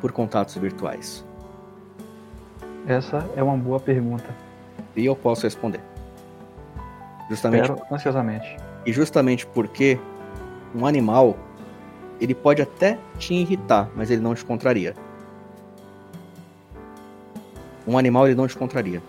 [0.00, 1.24] por contatos virtuais?
[2.86, 4.34] Essa é uma boa pergunta.
[4.96, 5.80] E eu posso responder.
[7.28, 7.70] Justamente.
[7.70, 8.56] Espero ansiosamente.
[8.86, 9.98] E justamente porque
[10.74, 11.36] um animal
[12.20, 14.94] ele pode até te irritar, mas ele não te contraria.
[17.86, 19.02] Um animal ele não te contraria.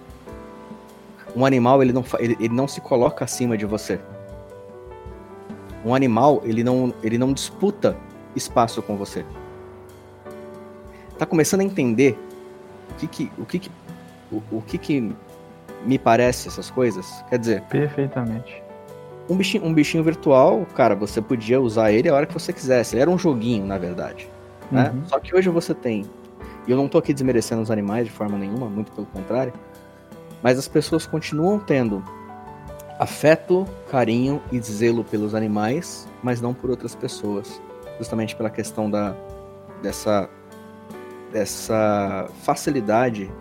[1.35, 3.99] Um animal ele não, ele, ele não se coloca acima de você.
[5.85, 7.95] Um animal, ele não, ele não disputa
[8.35, 9.25] espaço com você.
[11.17, 12.17] Tá começando a entender
[12.91, 13.71] o que que, o que, que,
[14.31, 15.15] o, o que, que
[15.85, 17.23] me parece essas coisas?
[17.29, 17.61] Quer dizer...
[17.63, 18.61] Perfeitamente.
[19.29, 22.95] Um bichinho, um bichinho virtual, cara, você podia usar ele a hora que você quisesse.
[22.95, 24.27] Ele era um joguinho, na verdade.
[24.71, 24.91] Né?
[24.93, 25.05] Uhum.
[25.05, 26.05] Só que hoje você tem...
[26.67, 29.53] E eu não tô aqui desmerecendo os animais de forma nenhuma, muito pelo contrário.
[30.41, 32.04] Mas as pessoas continuam tendo
[32.99, 37.62] afeto, carinho e zelo pelos animais, mas não por outras pessoas,
[37.97, 39.15] justamente pela questão da
[39.82, 40.30] dessa
[41.32, 43.32] dessa facilidade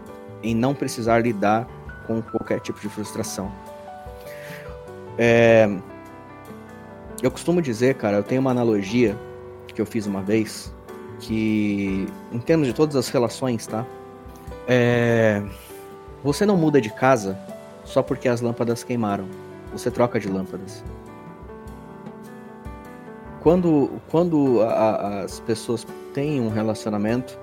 [0.42, 1.68] em não precisar lidar
[2.06, 3.52] com qualquer tipo de frustração.
[5.18, 5.68] É,
[7.22, 9.16] eu costumo dizer, cara, eu tenho uma analogia
[9.74, 10.72] que eu fiz uma vez,
[11.18, 13.84] que em termos de todas as relações, tá?
[14.66, 15.42] É,
[16.22, 17.38] você não muda de casa
[17.84, 19.26] só porque as lâmpadas queimaram
[19.72, 20.84] você troca de lâmpadas.
[23.40, 27.38] Quando, quando a, as pessoas têm um relacionamento,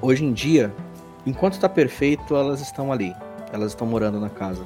[0.00, 0.74] hoje em dia,
[1.26, 3.14] enquanto está perfeito, elas estão ali.
[3.52, 4.64] Elas estão morando na casa.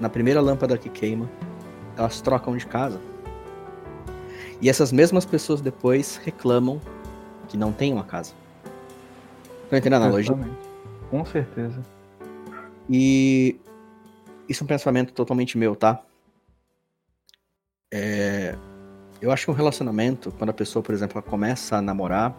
[0.00, 1.28] Na primeira lâmpada que queima,
[1.96, 3.00] elas trocam de casa.
[4.60, 6.80] E essas mesmas pessoas depois reclamam
[7.48, 8.32] que não tem uma casa.
[9.44, 10.36] Estão tá entendendo a analogia?
[11.10, 11.80] Com certeza.
[12.88, 13.56] E
[14.48, 16.02] isso é um pensamento totalmente meu, tá?
[17.92, 18.56] É...
[19.20, 22.34] Eu acho que um relacionamento, quando a pessoa, por exemplo, começa a namorar,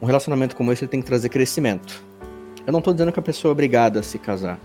[0.00, 2.02] um relacionamento como esse tem que trazer crescimento.
[2.66, 4.58] Eu não estou dizendo que a pessoa é obrigada a se casar,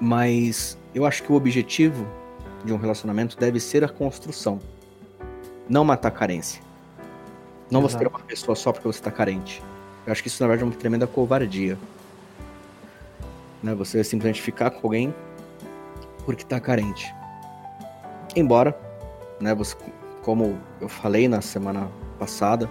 [0.00, 2.06] mas eu acho que o objetivo
[2.64, 4.60] de um relacionamento deve ser a construção,
[5.68, 6.62] não matar a carência.
[7.70, 7.92] Não Exato.
[7.92, 9.62] você ter uma pessoa só porque você está carente.
[10.06, 11.78] Eu acho que isso na verdade é uma tremenda covardia.
[13.62, 13.74] Né?
[13.74, 15.14] Você simplesmente ficar com alguém
[16.24, 17.14] porque está carente.
[18.36, 18.78] Embora,
[19.40, 19.74] né, você,
[20.22, 22.68] como eu falei na semana passada,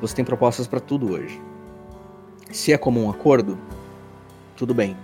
[0.00, 1.40] você tem propostas para tudo hoje.
[2.50, 3.58] Se é como um acordo,
[4.56, 4.96] tudo bem.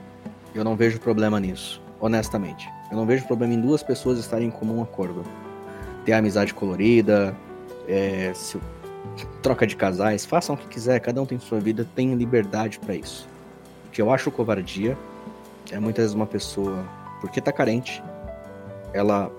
[0.54, 2.68] Eu não vejo problema nisso, honestamente.
[2.90, 5.24] Eu não vejo problema em duas pessoas estarem em comum acordo.
[6.04, 7.34] Ter amizade colorida,
[7.88, 8.60] é, se,
[9.42, 12.94] troca de casais, façam o que quiser, cada um tem sua vida, tem liberdade para
[12.94, 13.31] isso.
[13.92, 14.96] Que eu acho covardia
[15.70, 16.84] é muitas vezes uma pessoa,
[17.20, 18.02] porque tá carente,
[18.92, 19.30] ela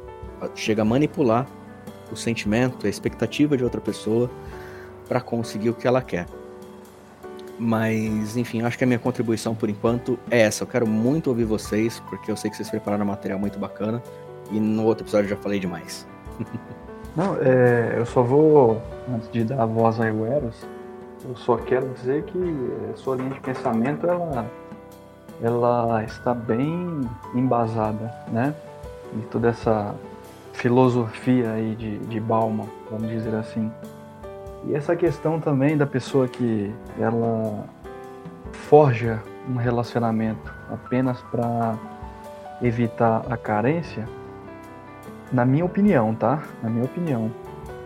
[0.55, 1.47] chega a manipular
[2.11, 4.29] o sentimento, a expectativa de outra pessoa
[5.07, 6.25] para conseguir o que ela quer.
[7.59, 10.63] Mas, enfim, acho que a minha contribuição por enquanto é essa.
[10.63, 14.01] Eu quero muito ouvir vocês, porque eu sei que vocês prepararam um material muito bacana.
[14.51, 16.07] E no outro episódio eu já falei demais.
[17.15, 18.81] Não, é, eu só vou,
[19.13, 20.65] antes de dar a voz a Eros,
[21.25, 24.45] eu só quero dizer que sua linha de pensamento ela,
[25.41, 27.01] ela está bem
[27.33, 28.53] embasada, né?
[29.15, 29.95] E toda essa
[30.53, 33.71] filosofia aí de, de Bauman, vamos dizer assim.
[34.65, 37.65] E essa questão também da pessoa que ela
[38.51, 41.77] forja um relacionamento apenas para
[42.61, 44.07] evitar a carência,
[45.31, 46.41] na minha opinião, tá?
[46.61, 47.31] Na minha opinião,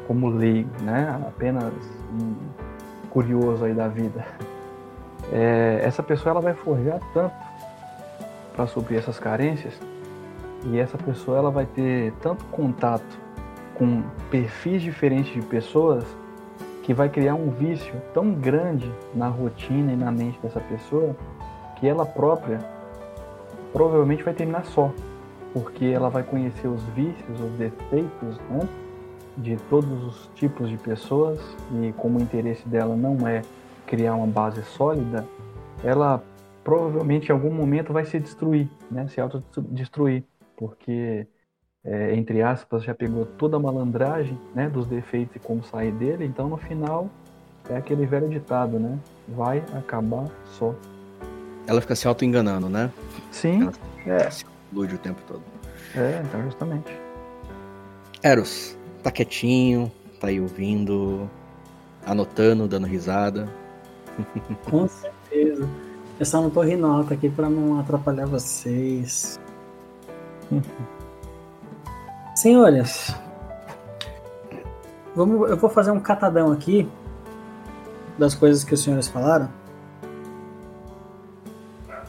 [0.07, 1.19] como leigo, né?
[1.27, 1.73] Apenas
[2.13, 2.35] um
[3.09, 4.25] curioso aí da vida.
[5.31, 7.35] É, essa pessoa ela vai forjar tanto
[8.55, 9.73] para suprir essas carências
[10.65, 13.19] e essa pessoa ela vai ter tanto contato
[13.75, 16.03] com perfis diferentes de pessoas
[16.83, 21.15] que vai criar um vício tão grande na rotina e na mente dessa pessoa
[21.75, 22.59] que ela própria
[23.73, 24.91] provavelmente vai terminar só,
[25.53, 28.67] porque ela vai conhecer os vícios, os defeitos né,
[29.37, 31.39] de todos os tipos de pessoas
[31.81, 33.41] e como o interesse dela não é
[33.85, 35.25] criar uma base sólida,
[35.83, 36.23] ela
[36.63, 40.23] provavelmente em algum momento vai se destruir, né, se autodestruir,
[40.55, 41.27] porque
[41.83, 46.25] é, entre aspas, já pegou toda a malandragem né, dos defeitos e como sair dele,
[46.25, 47.09] então no final
[47.69, 48.97] é aquele velho ditado, né?
[49.27, 50.73] Vai acabar só.
[51.65, 52.91] Ela fica se auto-enganando, né?
[53.31, 53.69] Sim.
[54.05, 54.29] Ela é.
[54.29, 55.41] se ilude o tempo todo.
[55.95, 56.91] É, então justamente.
[58.23, 61.29] Eros, tá quietinho, tá aí ouvindo,
[62.05, 63.47] anotando, dando risada.
[64.69, 65.67] Com certeza.
[66.19, 69.39] Eu só não tô rindo alto aqui pra não atrapalhar vocês.
[72.35, 73.15] Senhores,
[75.15, 76.87] vamos, eu vou fazer um catadão aqui
[78.17, 79.49] das coisas que os senhores falaram.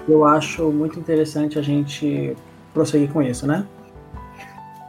[0.09, 2.35] Eu acho muito interessante a gente
[2.73, 3.67] prosseguir com isso, né?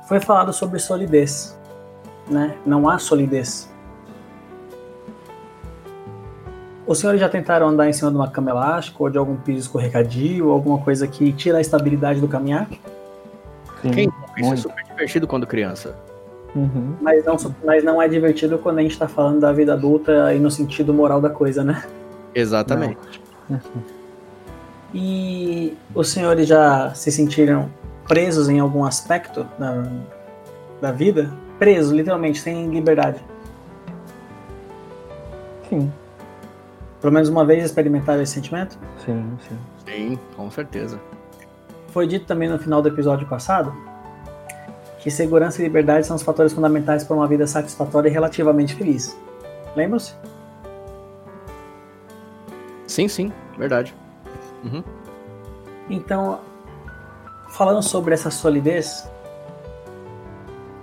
[0.07, 1.58] Foi falado sobre solidez,
[2.29, 2.55] né?
[2.65, 3.69] Não há solidez.
[6.85, 9.59] Os senhores já tentaram andar em cima de uma cama elástica ou de algum piso
[9.59, 12.67] escorregadio ou alguma coisa que tira a estabilidade do caminhar?
[13.81, 14.09] Sim, Quem?
[14.37, 15.95] Isso é super divertido quando criança.
[16.55, 16.95] Uhum.
[16.99, 20.39] Mas, não, mas não é divertido quando a gente tá falando da vida adulta e
[20.39, 21.83] no sentido moral da coisa, né?
[22.33, 23.21] Exatamente.
[24.93, 27.69] E os senhores já se sentiram
[28.07, 29.83] presos em algum aspecto da,
[30.81, 31.31] da vida?
[31.59, 33.23] Presos, literalmente, sem liberdade?
[35.69, 35.91] Sim.
[36.99, 38.79] Pelo menos uma vez experimentaram esse sentimento?
[39.05, 39.57] Sim, sim.
[39.85, 40.99] Sim, com certeza.
[41.89, 43.73] Foi dito também no final do episódio passado
[44.99, 49.17] que segurança e liberdade são os fatores fundamentais para uma vida satisfatória e relativamente feliz.
[49.75, 50.13] Lembram-se?
[52.85, 53.95] Sim, sim, verdade.
[54.63, 54.83] Uhum.
[55.89, 56.39] Então,
[57.49, 59.09] falando sobre essa solidez,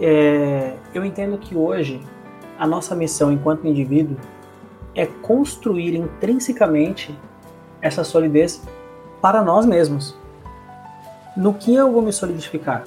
[0.01, 2.01] é, eu entendo que hoje
[2.59, 4.17] a nossa missão enquanto indivíduo
[4.95, 7.17] é construir intrinsecamente
[7.81, 8.63] essa solidez
[9.21, 10.17] para nós mesmos.
[11.37, 12.85] No que eu vou me solidificar?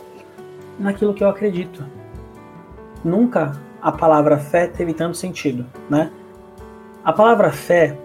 [0.80, 1.84] naquilo que eu acredito.
[3.04, 6.12] Nunca a palavra fé teve tanto sentido, né?
[7.04, 7.98] A palavra fé,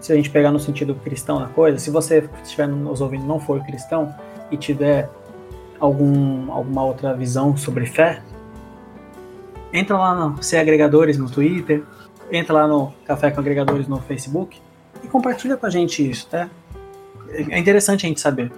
[0.00, 3.40] se a gente pegar no sentido cristão da coisa, se você estiver nos ouvindo não
[3.40, 4.14] for cristão
[4.50, 5.08] e tiver
[5.80, 8.22] algum, alguma outra visão sobre fé,
[9.72, 11.82] entra lá no C Agregadores no Twitter,
[12.30, 14.60] entra lá no Café com Agregadores no Facebook
[15.02, 16.48] e compartilha com a gente isso, tá?
[17.30, 18.50] É interessante a gente saber.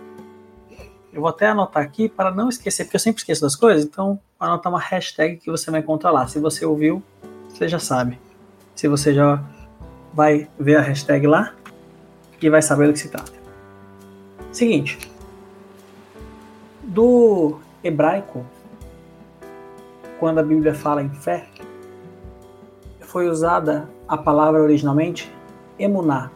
[1.12, 4.20] Eu vou até anotar aqui para não esquecer, porque eu sempre esqueço das coisas, então
[4.38, 6.26] anotar uma hashtag que você vai encontrar lá.
[6.28, 7.02] Se você ouviu,
[7.48, 8.18] você já sabe.
[8.76, 9.42] Se você já
[10.14, 11.52] vai ver a hashtag lá
[12.40, 13.32] e vai saber do que se trata.
[14.52, 14.98] Seguinte,
[16.90, 18.44] do hebraico,
[20.18, 21.46] quando a Bíblia fala em fé,
[23.00, 25.32] foi usada a palavra originalmente
[25.78, 26.30] emuná.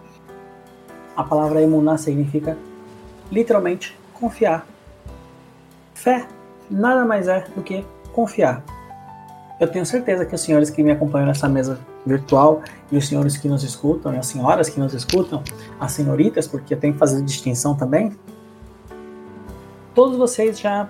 [1.16, 2.56] A palavra emuná significa
[3.32, 4.64] literalmente confiar.
[5.92, 6.26] Fé
[6.70, 8.62] nada mais é do que confiar.
[9.60, 12.62] Eu tenho certeza que os senhores que me acompanham nessa mesa virtual
[12.92, 15.42] e os senhores que nos escutam, e as senhoras que nos escutam,
[15.80, 18.12] as senhoritas, porque eu tenho que fazer distinção também,
[19.94, 20.88] todos vocês já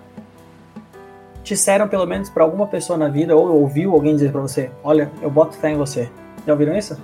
[1.43, 5.11] disseram pelo menos para alguma pessoa na vida ou ouviu alguém dizer para você, olha,
[5.21, 6.11] eu boto fé em você.
[6.47, 6.97] Já ouviram isso?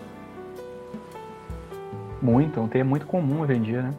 [2.20, 3.94] Muito, é muito comum hoje em dia, né?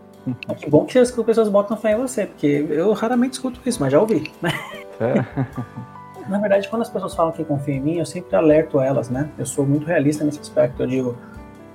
[0.48, 3.80] É que bom que as pessoas botam fé em você, porque eu raramente escuto isso,
[3.82, 4.32] mas já ouvi.
[4.42, 4.52] Né?
[5.00, 5.26] É.
[6.30, 9.30] Na verdade, quando as pessoas falam que confiam em mim, eu sempre alerto elas, né?
[9.38, 10.84] Eu sou muito realista nesse aspecto.
[10.84, 11.18] Eu digo,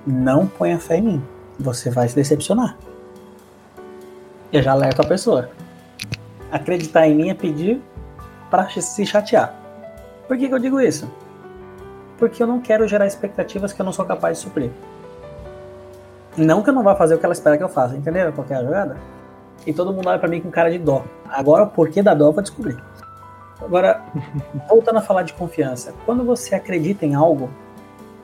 [0.05, 1.23] não ponha fé em mim,
[1.59, 2.77] você vai se decepcionar.
[4.51, 5.49] Eu já alerto a pessoa.
[6.51, 7.81] Acreditar em mim é pedir
[8.49, 9.53] para se chatear.
[10.27, 11.11] Por que, que eu digo isso?
[12.17, 14.71] Porque eu não quero gerar expectativas que eu não sou capaz de suprir.
[16.37, 18.31] Não que eu não vá fazer o que ela espera que eu faça, entendeu?
[18.31, 18.97] Qual é a jogada?
[19.65, 21.03] E todo mundo olha pra mim com cara de dó.
[21.29, 22.77] Agora, o porquê da dó eu vou descobrir.
[23.61, 24.03] Agora,
[24.69, 25.93] voltando a falar de confiança.
[26.05, 27.49] Quando você acredita em algo,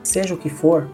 [0.02, 0.88] seja o que for,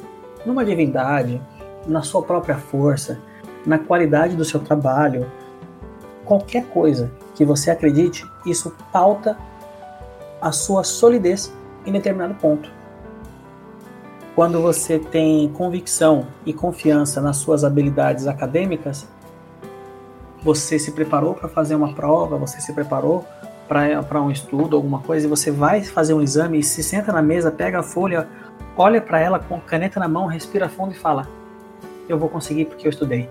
[0.44, 1.40] numa divindade,
[1.86, 3.18] na sua própria força,
[3.66, 5.30] na qualidade do seu trabalho,
[6.30, 9.36] qualquer coisa que você acredite, isso pauta
[10.40, 11.52] a sua solidez
[11.84, 12.70] em determinado ponto
[14.40, 19.06] quando você tem convicção e confiança nas suas habilidades acadêmicas,
[20.42, 23.22] você se preparou para fazer uma prova, você se preparou
[23.68, 27.20] para um estudo, alguma coisa, e você vai fazer um exame e se senta na
[27.20, 28.26] mesa, pega a folha,
[28.78, 31.28] olha para ela com caneta na mão, respira fundo e fala:
[32.08, 33.28] Eu vou conseguir porque eu estudei.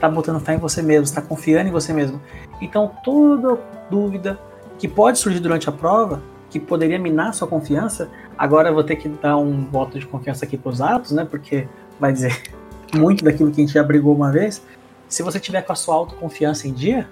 [0.00, 2.18] Está botando fé em você mesmo, está confiando em você mesmo.
[2.58, 3.60] Então, toda
[3.90, 4.40] dúvida
[4.78, 8.08] que pode surgir durante a prova, que poderia minar sua confiança,
[8.38, 11.26] agora eu vou ter que dar um voto de confiança aqui para os atos, né?
[11.26, 11.68] Porque
[12.00, 12.50] vai dizer
[12.96, 14.64] muito daquilo que a gente já brigou uma vez.
[15.06, 17.06] Se você tiver com a sua autoconfiança em dia,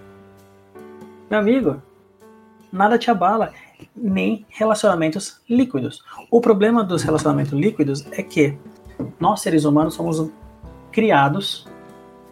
[1.29, 1.83] meu amigo,
[2.72, 3.53] nada te abala,
[3.94, 6.03] nem relacionamentos líquidos.
[6.31, 8.57] O problema dos relacionamentos líquidos é que
[9.20, 10.31] nós seres humanos somos
[10.90, 11.68] criados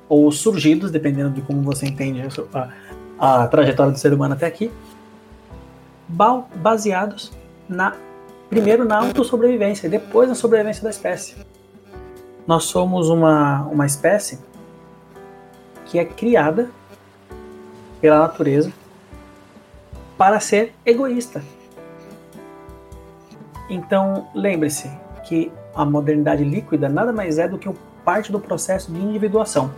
[0.09, 4.71] ou surgidos, dependendo de como você entende a, a trajetória do ser humano até aqui,
[6.09, 7.33] baseados
[7.69, 7.95] na
[8.49, 11.35] primeiro na autossobrevivência e depois na sobrevivência da espécie.
[12.47, 14.39] Nós somos uma, uma espécie
[15.87, 16.71] que é criada
[18.01, 18.73] pela natureza
[20.17, 21.43] para ser egoísta.
[23.69, 24.89] Então, lembre-se
[25.25, 27.69] que a modernidade líquida nada mais é do que
[28.07, 29.73] parte do processo de individuação.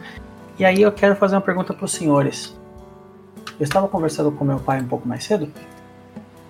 [0.58, 2.54] E aí eu quero fazer uma pergunta para os senhores.
[3.58, 5.50] Eu estava conversando com meu pai um pouco mais cedo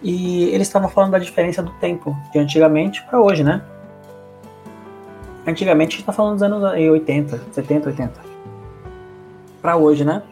[0.02, 3.62] e ele estava falando da diferença do tempo de antigamente para hoje, né?
[5.46, 8.20] Antigamente a gente está falando dos anos 80, 70, 80.
[9.62, 10.22] Para hoje, né?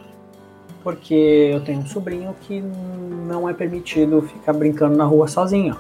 [0.82, 5.76] Porque eu tenho um sobrinho que não é permitido ficar brincando na rua sozinho.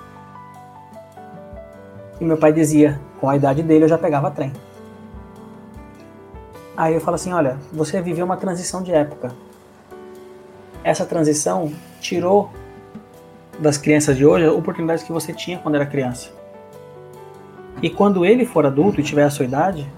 [2.20, 4.52] E meu pai dizia, com a idade dele eu já pegava trem.
[6.76, 9.34] Aí eu falo assim, olha, você viveu uma transição de época.
[10.84, 12.50] Essa transição tirou
[13.58, 16.30] das crianças de hoje oportunidades que você tinha quando era criança.
[17.82, 19.90] E quando ele for adulto e tiver a sua idade,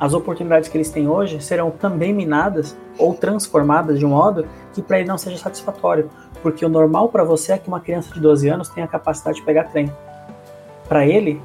[0.00, 4.82] as oportunidades que eles têm hoje serão também minadas ou transformadas de um modo que
[4.82, 6.10] para ele não seja satisfatório,
[6.42, 9.38] porque o normal para você é que uma criança de 12 anos tenha a capacidade
[9.38, 9.92] de pegar trem.
[10.88, 11.40] Para ele,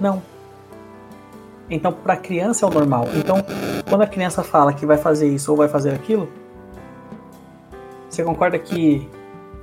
[0.00, 0.20] não.
[1.68, 3.06] Então, para a criança é o normal.
[3.14, 3.36] Então,
[3.88, 6.28] quando a criança fala que vai fazer isso ou vai fazer aquilo,
[8.08, 9.08] você concorda que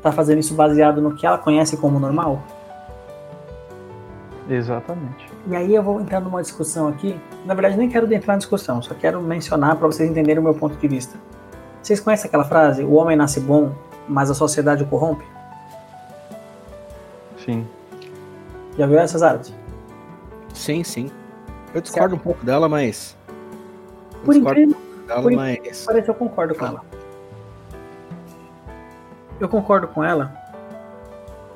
[0.01, 2.43] tá fazendo isso baseado no que ela conhece como normal?
[4.49, 5.31] Exatamente.
[5.47, 7.17] E aí eu vou entrar numa discussão aqui.
[7.45, 10.53] Na verdade, nem quero entrar na discussão, só quero mencionar para vocês entenderem o meu
[10.53, 11.17] ponto de vista.
[11.81, 13.71] Vocês conhecem aquela frase: o homem nasce bom,
[14.07, 15.25] mas a sociedade o corrompe?
[17.43, 17.65] Sim.
[18.77, 19.53] Já viu essas artes?
[20.53, 21.09] Sim, sim.
[21.73, 22.21] Eu discordo certo.
[22.21, 23.17] um pouco dela, mas.
[24.13, 25.85] Eu por incrível, dela, por mas...
[25.85, 26.85] parece que eu concordo com ela.
[29.39, 30.33] eu concordo com ela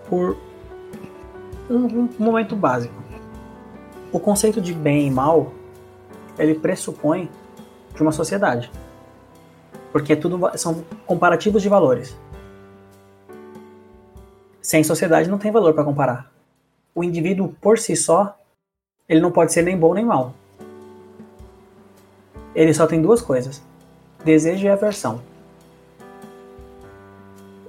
[0.09, 0.37] por
[1.69, 2.95] um, um momento básico.
[4.11, 5.53] O conceito de bem e mal,
[6.37, 7.29] ele pressupõe
[7.93, 8.71] de uma sociedade.
[9.91, 12.17] Porque tudo são comparativos de valores.
[14.61, 16.31] Sem sociedade não tem valor para comparar.
[16.93, 18.36] O indivíduo por si só,
[19.07, 20.33] ele não pode ser nem bom nem mal.
[22.53, 23.63] Ele só tem duas coisas:
[24.23, 25.21] desejo e aversão.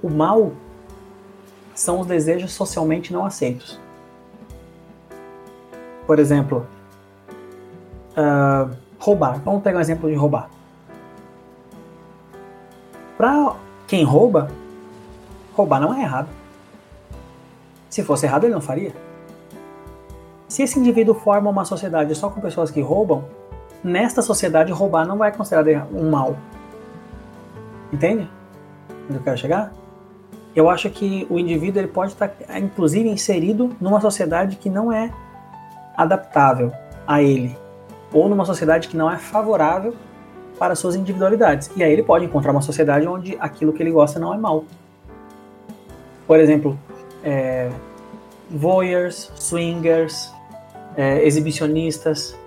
[0.01, 0.51] O mal
[1.73, 3.79] são os desejos socialmente não aceitos.
[6.05, 6.65] Por exemplo,
[8.17, 9.39] uh, roubar.
[9.41, 10.49] Vamos pegar um exemplo de roubar.
[13.17, 13.55] Para
[13.87, 14.49] quem rouba,
[15.53, 16.29] roubar não é errado.
[17.89, 18.93] Se fosse errado, ele não faria.
[20.49, 23.23] Se esse indivíduo forma uma sociedade só com pessoas que roubam,
[23.83, 26.35] nesta sociedade roubar não vai considerar um mal.
[27.93, 28.27] Entende?
[29.07, 29.71] Onde eu quero chegar?
[30.55, 35.13] Eu acho que o indivíduo ele pode estar, inclusive, inserido numa sociedade que não é
[35.95, 36.71] adaptável
[37.05, 37.55] a ele,
[38.11, 39.93] ou numa sociedade que não é favorável
[40.57, 41.69] para suas individualidades.
[41.75, 44.65] E aí ele pode encontrar uma sociedade onde aquilo que ele gosta não é mal.
[46.25, 46.77] Por exemplo,
[47.23, 47.69] é,
[48.49, 50.33] voyeurs, swingers,
[50.95, 52.37] é, exibicionistas.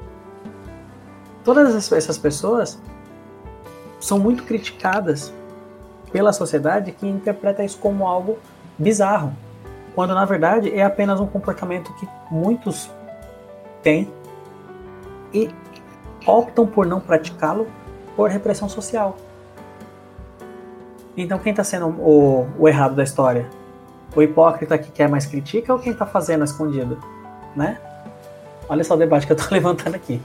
[1.45, 2.78] Todas essas pessoas
[4.01, 5.32] são muito criticadas
[6.12, 8.38] pela sociedade que interpreta isso como algo
[8.78, 9.32] bizarro,
[9.95, 12.90] quando na verdade é apenas um comportamento que muitos
[13.82, 14.12] têm
[15.32, 15.51] e
[16.26, 17.66] optam por não praticá-lo
[18.14, 19.16] por repressão social.
[21.16, 23.49] Então quem está sendo o, o, errado da história?
[24.14, 26.99] O hipócrita que quer mais critica ou quem está fazendo escondido?
[27.57, 27.78] Né?
[28.73, 30.18] Olha só o debate que eu estou levantando aqui.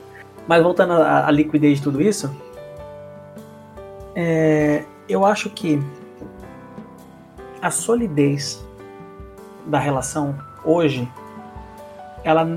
[0.47, 2.33] Mas voltando à, liquidez de tudo isso,
[4.15, 5.83] é, eu acho que
[7.61, 8.65] a solidez
[9.65, 10.33] da relação
[10.63, 11.11] hoje,
[12.23, 12.47] ela,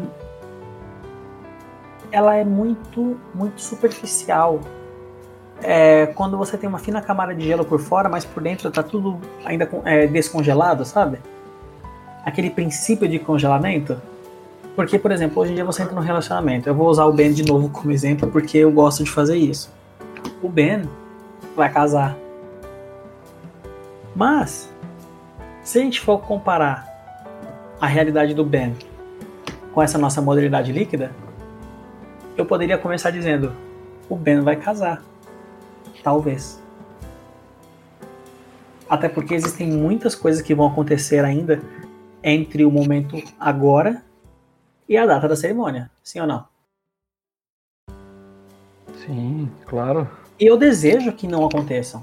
[2.12, 4.60] ela é muito, muito superficial.
[5.60, 8.84] É, quando você tem uma fina camada de gelo por fora, mas por dentro está
[8.84, 11.18] tudo ainda é, descongelado, sabe?
[12.24, 14.00] Aquele princípio de congelamento.
[14.80, 16.66] Porque, por exemplo, hoje em dia você entra num relacionamento.
[16.66, 19.70] Eu vou usar o Ben de novo como exemplo porque eu gosto de fazer isso.
[20.42, 20.88] O Ben
[21.54, 22.16] vai casar
[24.14, 24.70] mas,
[25.62, 26.86] se a gente for comparar
[27.80, 28.76] a realidade do Ben
[29.72, 31.12] com essa nossa modalidade líquida,
[32.36, 33.52] eu poderia começar dizendo:
[34.08, 35.02] o Ben vai casar.
[36.02, 36.60] Talvez.
[38.88, 41.62] Até porque existem muitas coisas que vão acontecer ainda
[42.22, 44.02] entre o momento agora
[44.90, 45.88] e a data da cerimônia.
[46.02, 46.44] Sim ou não?
[49.06, 50.10] Sim, claro.
[50.38, 52.02] E eu desejo que não aconteçam.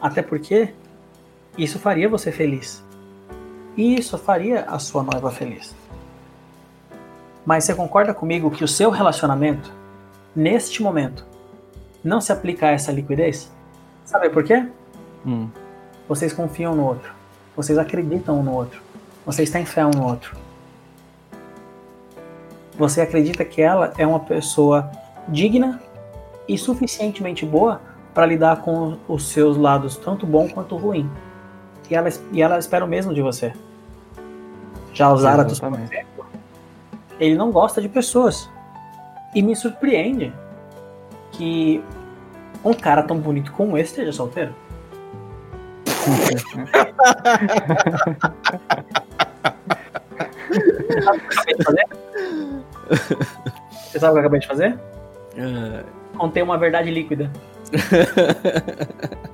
[0.00, 0.72] Até porque
[1.58, 2.82] isso faria você feliz.
[3.76, 5.74] E isso faria a sua noiva feliz.
[7.44, 9.70] Mas você concorda comigo que o seu relacionamento,
[10.34, 11.24] neste momento,
[12.02, 13.52] não se aplica a essa liquidez?
[14.06, 14.66] Sabe por quê?
[15.26, 15.50] Hum.
[16.08, 17.12] Vocês confiam no outro.
[17.54, 18.80] Vocês acreditam no outro.
[19.26, 20.45] Vocês têm fé um no outro.
[22.78, 24.90] Você acredita que ela é uma pessoa
[25.28, 25.80] digna
[26.48, 27.80] e suficientemente boa
[28.14, 31.10] para lidar com os seus lados, tanto bom quanto ruim
[31.90, 33.52] e ela, e ela espera o mesmo de você.
[34.92, 36.26] Já o Zarathus, por exemplo,
[37.20, 38.50] ele não gosta de pessoas.
[39.34, 40.32] E me surpreende
[41.32, 41.84] que
[42.64, 44.54] um cara tão bonito como esse esteja solteiro.
[52.88, 54.78] Você sabe o que eu acabei de fazer?
[55.34, 55.84] Uh...
[56.16, 57.30] Contei uma verdade líquida.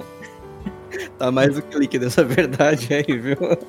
[1.18, 3.36] Tá mais do que líquido essa verdade aí, viu?
[3.40, 3.62] uh...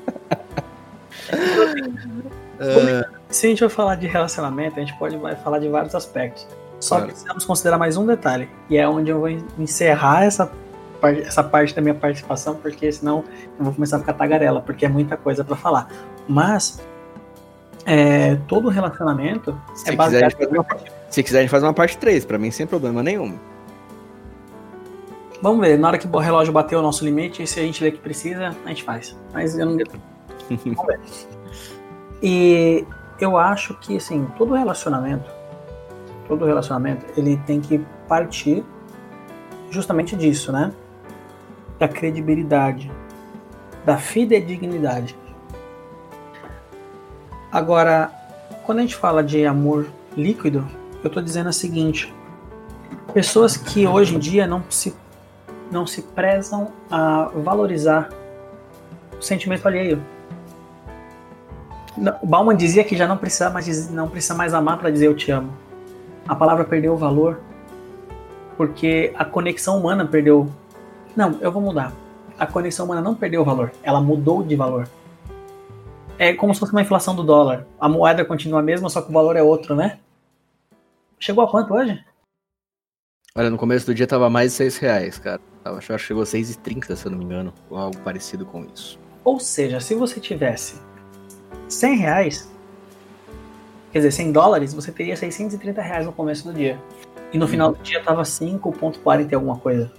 [3.29, 6.47] Se a gente for falar de relacionamento, a gente pode vai falar de vários aspectos.
[6.79, 7.05] Só claro.
[7.05, 10.51] que precisamos considerar mais um detalhe, e é onde eu vou encerrar essa,
[11.23, 13.23] essa parte da minha participação, porque senão
[13.59, 15.89] eu vou começar a ficar tagarela, porque é muita coisa para falar.
[16.27, 16.81] Mas
[17.85, 20.35] é, todo relacionamento se é baseado.
[20.35, 20.65] Quiser, uma...
[21.09, 23.37] Se quiser, a gente faz uma parte 3, para mim sem problema nenhum.
[25.41, 27.91] Vamos ver, na hora que o relógio bater o nosso limite, se a gente vê
[27.91, 29.17] que precisa, a gente faz.
[29.33, 29.77] Mas eu não.
[30.49, 30.99] Vamos ver.
[32.21, 32.85] E
[33.19, 35.29] eu acho que, assim, todo relacionamento,
[36.29, 38.63] todo relacionamento, ele tem que partir
[39.69, 40.71] justamente disso, né?
[41.77, 42.89] Da credibilidade,
[43.85, 45.17] da fidedignidade.
[47.53, 48.11] Agora,
[48.65, 49.85] quando a gente fala de amor
[50.17, 50.67] líquido,
[51.03, 52.11] eu estou dizendo o seguinte:
[53.13, 54.95] pessoas que hoje em dia não se
[55.71, 58.09] não se prezam a valorizar
[59.21, 60.01] sentimento alheio.
[62.21, 65.15] O Bauman dizia que já não precisa mais, não precisa mais amar para dizer eu
[65.15, 65.53] te amo.
[66.27, 67.39] A palavra perdeu o valor
[68.57, 70.49] porque a conexão humana perdeu.
[71.15, 71.93] Não, eu vou mudar.
[72.39, 74.87] A conexão humana não perdeu o valor, ela mudou de valor.
[76.17, 77.65] É como se fosse uma inflação do dólar.
[77.79, 79.99] A moeda continua a mesma, só que o valor é outro, né?
[81.19, 82.03] Chegou a quanto hoje?
[83.35, 85.41] Olha, no começo do dia tava mais de 6 reais, cara.
[85.65, 87.53] Eu acho que chegou a 6,30, se eu não me engano.
[87.69, 88.99] Ou algo parecido com isso.
[89.23, 90.79] Ou seja, se você tivesse
[91.67, 92.51] 100 reais,
[93.91, 96.79] quer dizer, 100 dólares, você teria 630 reais no começo do dia.
[97.31, 99.91] E no final do dia tava 5.40 e alguma coisa.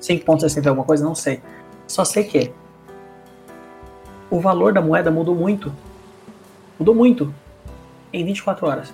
[0.00, 1.40] 5.60 alguma coisa, não sei.
[1.86, 2.52] Só sei que
[4.34, 5.72] o valor da moeda mudou muito.
[6.76, 7.32] Mudou muito
[8.12, 8.92] em 24 horas.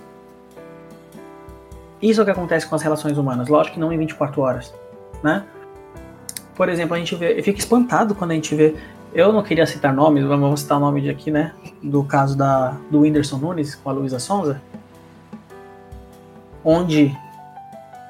[1.99, 3.47] Isso é o que acontece com as relações humanas.
[3.47, 4.71] Lógico que não em 24 horas,
[5.23, 5.43] né?
[6.55, 8.75] Por exemplo, a gente vê, eu fico espantado quando a gente vê
[9.13, 11.53] eu não queria citar nomes, mas vou citar o nome de aqui, né?
[11.81, 14.61] Do caso da, do Whindersson Nunes com a Luísa Sonza.
[16.63, 17.17] Onde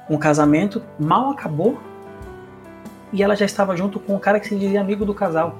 [0.08, 1.80] um casamento mal acabou
[3.10, 5.56] e ela já estava junto com um cara que se dizia amigo do casal.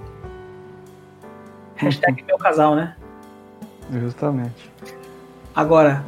[1.82, 2.96] Hashtag meu casal, né?
[3.90, 4.70] Justamente.
[5.54, 6.04] Agora,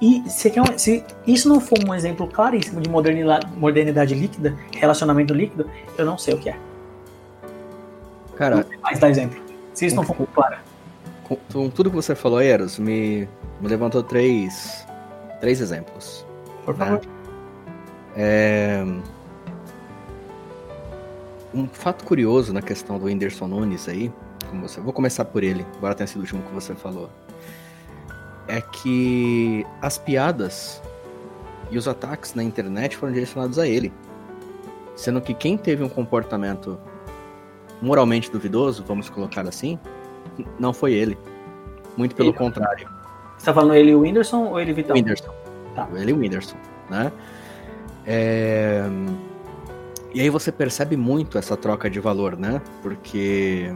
[0.00, 5.68] e se, se, isso não for um exemplo claríssimo de modernidade, modernidade líquida, relacionamento líquido,
[5.96, 6.56] eu não sei o que é.
[8.36, 8.66] Cara.
[8.82, 9.40] Mais dá exemplo.
[9.72, 10.56] Se isso com, não for claro.
[11.24, 13.28] Com, com, tudo que você falou, Eros, me,
[13.60, 14.86] me levantou três,
[15.40, 16.26] três exemplos.
[16.64, 17.00] Por favor.
[18.16, 18.84] É,
[21.54, 24.12] um fato curioso na questão do Whindersson Nunes aí,
[24.50, 27.08] como você, vou começar por ele, embora tenha sido o último que você falou,
[28.48, 30.82] é que as piadas
[31.70, 33.92] e os ataques na internet foram direcionados a ele,
[34.96, 36.78] sendo que quem teve um comportamento
[37.80, 39.78] moralmente duvidoso, vamos colocar assim,
[40.58, 41.16] não foi ele.
[41.96, 42.38] Muito pelo ele.
[42.38, 42.88] contrário.
[43.38, 44.96] Você tá falando ele e o Whindersson ou ele e Vitão?
[44.96, 45.32] Whindersson.
[45.74, 45.88] Tá.
[45.94, 46.56] Ele e o Whindersson,
[46.90, 47.12] né?
[48.06, 48.84] É...
[50.14, 52.62] E aí você percebe muito essa troca de valor, né?
[52.80, 53.74] Porque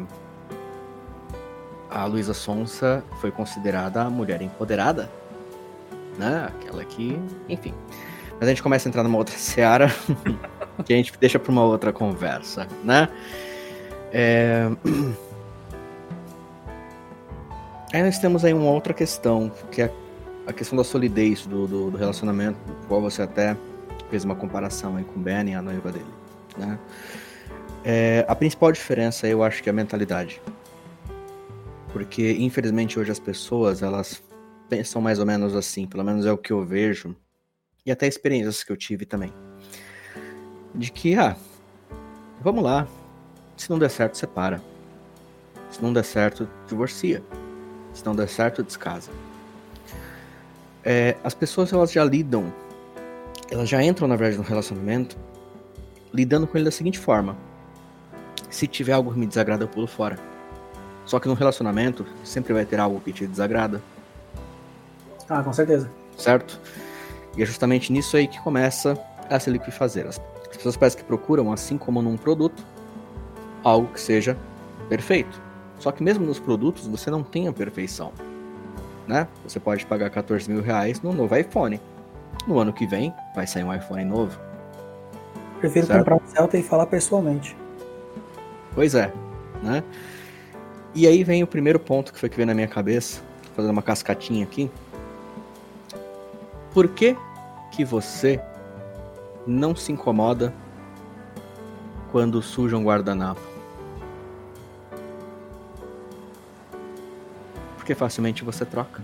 [1.91, 5.11] a Luísa Sonsa foi considerada a mulher empoderada,
[6.17, 6.49] né?
[6.49, 7.19] Aquela que,
[7.49, 7.75] enfim.
[8.39, 9.89] Mas a gente começa a entrar numa outra seara
[10.87, 13.09] que a gente deixa para uma outra conversa, né?
[14.13, 14.69] É...
[17.93, 19.91] Aí nós temos aí uma outra questão, que é
[20.47, 23.57] a questão da solidez do, do, do relacionamento, qual você até
[24.11, 26.05] fez uma comparação aí com o Ben e a noiva dele,
[26.59, 26.79] né?
[27.85, 30.43] É, a principal diferença eu acho que é a mentalidade.
[31.93, 34.23] Porque infelizmente hoje as pessoas, elas
[34.69, 37.17] pensam mais ou menos assim, pelo menos é o que eu vejo,
[37.87, 39.33] e até experiências que eu tive também.
[40.75, 41.35] De que, ah,
[42.43, 42.87] vamos lá,
[43.57, 44.63] se não der certo, separa.
[45.71, 47.23] Se não der certo, divorcia.
[47.95, 49.11] Se não der certo, descasa.
[50.85, 52.53] É, as pessoas elas já lidam,
[53.51, 55.19] elas já entram na verdade no relacionamento
[56.13, 57.37] lidando com ele da seguinte forma:
[58.51, 60.19] se tiver algo que me desagrada, eu pulo fora.
[61.05, 63.81] Só que no relacionamento sempre vai ter algo que te desagrada.
[65.29, 65.91] Ah, com certeza.
[66.17, 66.61] Certo?
[67.37, 68.99] E é justamente nisso aí que começa
[69.31, 70.07] a se liquefazer.
[70.07, 70.19] As
[70.51, 72.65] pessoas parecem que procuram, assim como num produto,
[73.63, 74.37] algo que seja
[74.89, 75.41] perfeito.
[75.79, 78.13] Só que mesmo nos produtos você não tem a perfeição.
[79.07, 79.27] Né?
[79.45, 81.81] Você pode pagar 14 mil reais no novo iPhone.
[82.47, 84.48] No ano que vem vai sair um iPhone novo.
[85.61, 85.99] Prefiro certo?
[85.99, 87.57] comprar um Celta e falar pessoalmente.
[88.75, 89.13] Pois é,
[89.63, 89.83] né?
[90.95, 93.23] E aí vem o primeiro ponto que foi que veio na minha cabeça,
[93.55, 94.71] fazendo uma cascatinha aqui.
[96.73, 97.17] Por que
[97.73, 98.41] que você
[99.47, 100.53] não se incomoda
[102.13, 103.41] quando suja um guardanapo?
[107.77, 109.03] Porque facilmente você troca.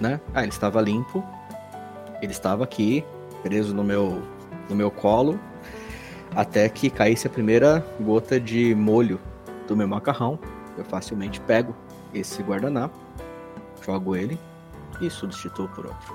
[0.00, 0.20] Né?
[0.34, 1.24] Ah, ele estava limpo.
[2.20, 3.04] Ele estava aqui,
[3.42, 4.22] preso no meu,
[4.68, 5.38] no meu colo,
[6.34, 9.20] até que caísse a primeira gota de molho
[9.66, 10.38] do meu macarrão.
[10.76, 11.74] Eu facilmente pego
[12.12, 12.96] esse guardanapo,
[13.84, 14.38] jogo ele
[15.00, 16.14] e substituo por outro.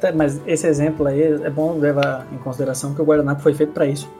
[0.00, 3.72] Tá, mas esse exemplo aí é bom levar em consideração que o guardanapo foi feito
[3.72, 4.10] para isso.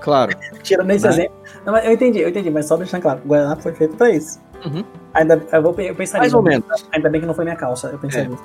[0.00, 0.36] Claro.
[0.62, 1.12] Tirando esse né?
[1.12, 1.36] exemplo.
[1.64, 4.40] Não, eu entendi, eu entendi, mas só deixando claro, o guardanapo foi feito para isso.
[4.64, 4.84] Uhum.
[5.14, 6.66] Ainda, eu vou eu pensar Mais ou menos.
[6.92, 8.28] Ainda bem que não foi minha calça, eu pensei é.
[8.28, 8.42] nisso.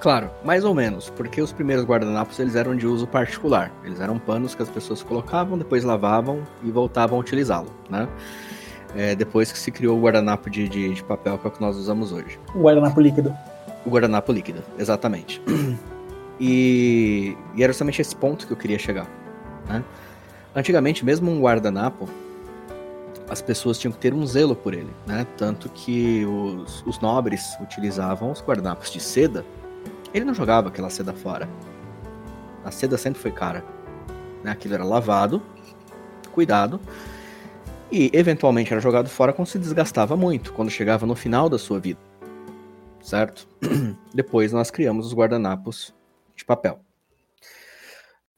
[0.00, 3.70] Claro, mais ou menos, porque os primeiros guardanapos eles eram de uso particular.
[3.84, 8.08] Eles eram panos que as pessoas colocavam, depois lavavam e voltavam a utilizá-lo, né?
[8.96, 11.60] É, depois que se criou o guardanapo de, de, de, papel que é o que
[11.60, 12.40] nós usamos hoje.
[12.54, 13.36] O guardanapo líquido.
[13.84, 15.40] O guardanapo líquido, exatamente.
[16.42, 19.06] E, e era justamente esse ponto que eu queria chegar.
[19.68, 19.84] Né?
[20.56, 22.08] Antigamente, mesmo um guardanapo,
[23.28, 25.26] as pessoas tinham que ter um zelo por ele, né?
[25.36, 29.44] Tanto que os, os nobres utilizavam os guardanapos de seda.
[30.12, 31.48] Ele não jogava aquela seda fora.
[32.64, 33.64] A seda sempre foi cara.
[34.42, 34.50] Né?
[34.50, 35.42] Aquilo era lavado,
[36.32, 36.80] cuidado,
[37.90, 41.80] e eventualmente era jogado fora quando se desgastava muito, quando chegava no final da sua
[41.80, 41.98] vida.
[43.02, 43.48] Certo?
[44.14, 45.94] Depois nós criamos os guardanapos
[46.36, 46.80] de papel.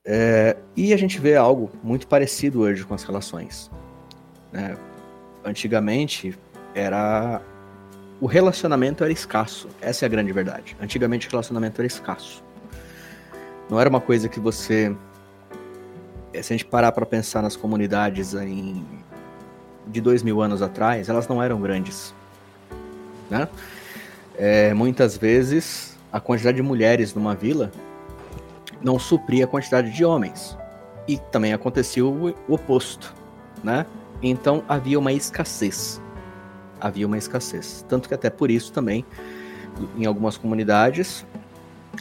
[0.05, 3.71] É, e a gente vê algo muito parecido hoje com as relações.
[4.51, 4.77] Né?
[5.45, 6.37] Antigamente
[6.75, 7.41] era
[8.23, 9.69] o relacionamento era escasso.
[9.81, 10.77] Essa é a grande verdade.
[10.81, 12.41] Antigamente o relacionamento era escasso.
[13.69, 14.95] Não era uma coisa que você
[16.33, 18.87] se a gente parar para pensar nas comunidades em,
[19.89, 22.15] de dois mil anos atrás, elas não eram grandes.
[23.29, 23.49] Né?
[24.39, 27.73] É, muitas vezes a quantidade de mulheres numa vila
[28.81, 30.57] não supria a quantidade de homens.
[31.09, 33.13] E também acontecia o oposto.
[33.65, 33.85] Né?
[34.23, 36.01] Então havia uma escassez.
[36.83, 37.85] Havia uma escassez.
[37.89, 39.07] Tanto que até por isso também,
[39.97, 41.25] em algumas comunidades,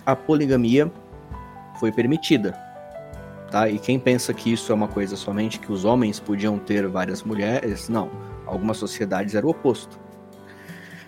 [0.03, 0.91] a poligamia
[1.79, 2.57] foi permitida.
[3.51, 3.69] Tá?
[3.69, 7.21] E quem pensa que isso é uma coisa somente que os homens podiam ter várias
[7.21, 8.09] mulheres, não.
[8.47, 9.99] Algumas sociedades era o oposto.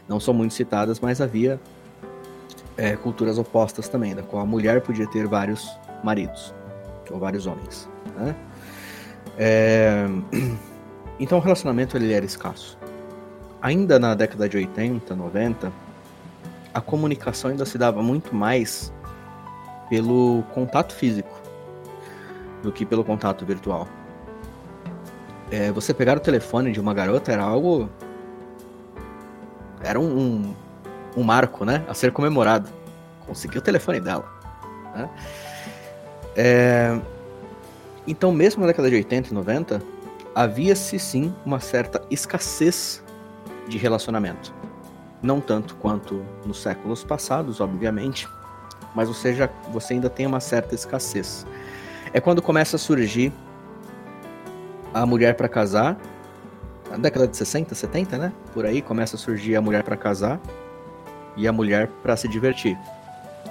[0.07, 1.59] Não são muito citadas, mas havia
[2.78, 5.67] é, culturas opostas também, da qual a mulher podia ter vários
[6.03, 6.53] maridos,
[7.09, 7.89] ou vários homens.
[8.15, 8.36] Né?
[9.38, 10.05] É...
[11.19, 12.76] Então o relacionamento ele era escasso.
[13.64, 15.72] Ainda na década de 80, 90,
[16.74, 18.91] a comunicação ainda se dava muito mais
[19.89, 21.32] pelo contato físico
[22.61, 23.88] do que pelo contato virtual.
[25.49, 27.89] É, você pegar o telefone de uma garota era algo.
[29.82, 30.55] Era um, um,
[31.16, 31.86] um marco, né?
[31.88, 32.70] A ser comemorado.
[33.26, 34.26] Conseguir o telefone dela.
[34.93, 35.09] Né?
[36.36, 36.99] É...
[38.05, 39.82] Então, mesmo na década de 80 e 90,
[40.36, 43.01] havia-se sim uma certa escassez
[43.68, 44.53] de relacionamento.
[45.22, 48.28] Não tanto quanto nos séculos passados, obviamente,
[48.93, 51.45] mas você, já, você ainda tem uma certa escassez.
[52.14, 53.32] É quando começa a surgir
[54.93, 55.97] a mulher para casar,
[56.91, 58.34] na década de 60, 70, né?
[58.53, 60.39] Por aí começa a surgir a mulher para casar
[61.36, 62.78] e a mulher para se divertir.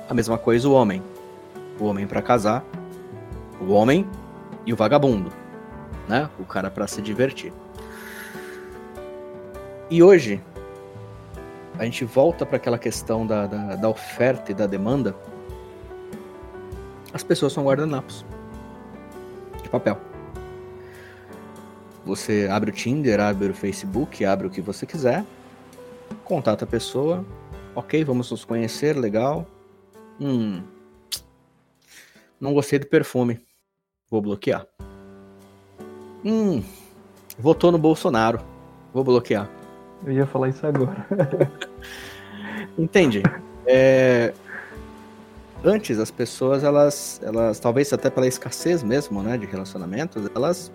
[0.09, 1.03] A mesma coisa o homem.
[1.81, 2.65] O homem para casar,
[3.61, 4.07] o homem
[4.65, 5.43] e o vagabundo
[6.09, 6.29] né?
[6.39, 7.53] O cara para se divertir.
[9.93, 10.43] E hoje
[11.79, 15.15] a gente volta para aquela questão da, da, da, oferta e da demanda.
[17.13, 18.25] As pessoas são guardanapos
[19.63, 20.01] de papel.
[22.07, 25.27] Você abre o Tinder, abre o Facebook, abre o que você quiser,
[26.25, 27.23] contata a pessoa,
[27.75, 29.47] ok, vamos nos conhecer, legal.
[30.19, 30.63] Hum,
[32.41, 33.45] não gostei do perfume,
[34.11, 34.67] vou bloquear.
[36.25, 36.65] Hum,
[37.39, 38.41] votou no Bolsonaro.
[38.95, 39.62] Vou bloquear.
[40.05, 41.07] Eu ia falar isso agora.
[42.77, 43.23] Entende?
[43.67, 44.33] É...
[45.65, 50.73] Antes as pessoas, elas, elas, talvez até pela escassez mesmo, né, de relacionamentos, elas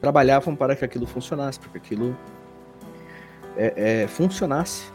[0.00, 2.16] trabalhavam para que aquilo funcionasse, para que aquilo
[3.56, 4.90] é, é, funcionasse.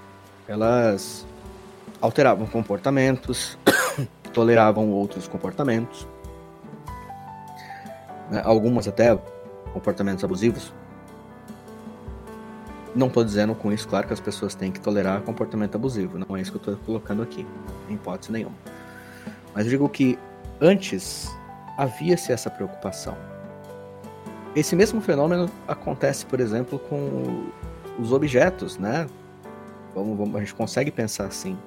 [0.48, 1.26] Elas
[2.02, 3.60] alteravam comportamentos,
[4.34, 6.08] toleravam outros comportamentos.
[8.32, 9.16] Né, algumas até
[9.72, 10.74] comportamentos abusivos.
[12.96, 16.18] Não estou dizendo com isso, claro, que as pessoas têm que tolerar comportamento abusivo.
[16.18, 17.46] Não é isso que eu estou colocando aqui,
[17.90, 18.56] em hipótese nenhuma.
[19.54, 20.18] Mas digo que
[20.60, 21.30] antes
[21.78, 23.16] havia-se essa preocupação.
[24.56, 27.50] Esse mesmo fenômeno acontece, por exemplo, com
[28.00, 29.08] os objetos, né?
[29.94, 31.58] Vamos, vamos, a gente consegue pensar assim.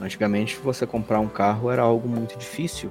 [0.00, 2.90] Antigamente, você comprar um carro era algo muito difícil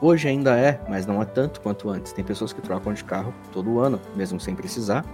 [0.00, 2.12] Hoje ainda é, mas não é tanto quanto antes.
[2.12, 5.04] Tem pessoas que trocam de carro todo ano, mesmo sem precisar.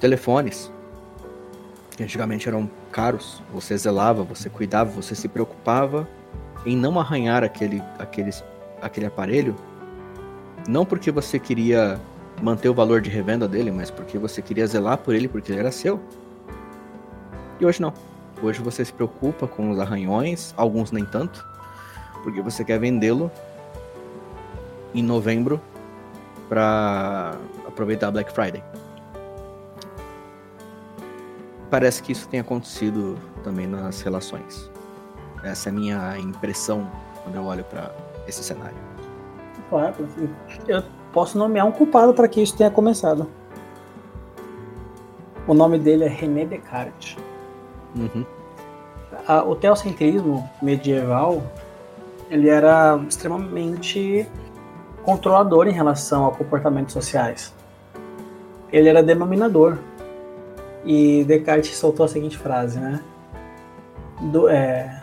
[0.00, 0.72] Telefones,
[1.96, 6.08] que antigamente eram caros, você zelava, você cuidava, você se preocupava
[6.64, 8.30] em não arranhar aquele, aquele,
[8.80, 9.54] aquele aparelho,
[10.66, 12.00] não porque você queria
[12.42, 15.60] manter o valor de revenda dele, mas porque você queria zelar por ele porque ele
[15.60, 16.00] era seu.
[17.60, 17.92] E hoje não.
[18.42, 21.44] Hoje você se preocupa com os arranhões, alguns nem tanto
[22.22, 23.30] porque você quer vendê-lo
[24.94, 25.60] em novembro
[26.48, 27.36] para
[27.66, 28.62] aproveitar Black Friday.
[31.70, 34.70] Parece que isso tem acontecido também nas relações.
[35.44, 36.90] Essa é a minha impressão
[37.22, 37.94] quando eu olho para
[38.26, 38.76] esse cenário.
[39.68, 39.94] Claro,
[40.66, 43.26] eu posso nomear um culpado para que isso tenha começado.
[45.46, 47.16] O nome dele é René Descartes.
[47.96, 48.24] Uhum.
[49.48, 51.42] o teocentrismo medieval
[52.30, 54.28] ele era extremamente
[55.02, 57.52] controlador em relação a comportamentos sociais.
[58.72, 59.78] Ele era denominador.
[60.84, 63.02] E Descartes soltou a seguinte frase, né?
[64.32, 65.00] Do, é,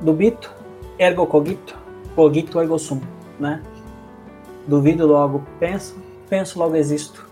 [0.00, 0.52] dubito,
[0.98, 1.76] ergo cogito,
[2.14, 3.00] cogito ergo sum,
[3.38, 3.62] né?
[4.66, 5.96] Duvido, logo penso,
[6.28, 7.28] penso, logo existo.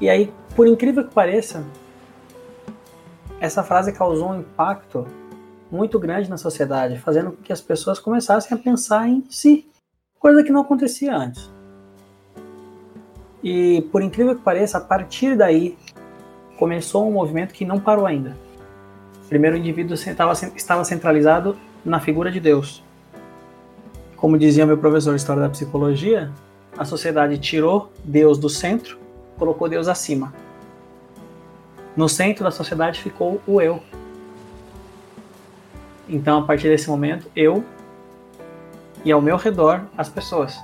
[0.00, 1.64] E aí, por incrível que pareça,
[3.40, 5.06] essa frase causou um impacto
[5.70, 9.68] muito grande na sociedade, fazendo com que as pessoas começassem a pensar em si,
[10.18, 11.50] coisa que não acontecia antes.
[13.42, 15.76] E por incrível que pareça, a partir daí
[16.58, 18.36] começou um movimento que não parou ainda.
[19.28, 22.82] Primeiro, o indivíduo estava centralizado na figura de Deus.
[24.16, 26.30] Como dizia meu professor de História da Psicologia,
[26.76, 28.98] a sociedade tirou Deus do centro,
[29.38, 30.32] colocou Deus acima.
[31.96, 33.80] No centro da sociedade ficou o eu.
[36.08, 37.64] Então, a partir desse momento, eu
[39.04, 40.58] e ao meu redor as pessoas.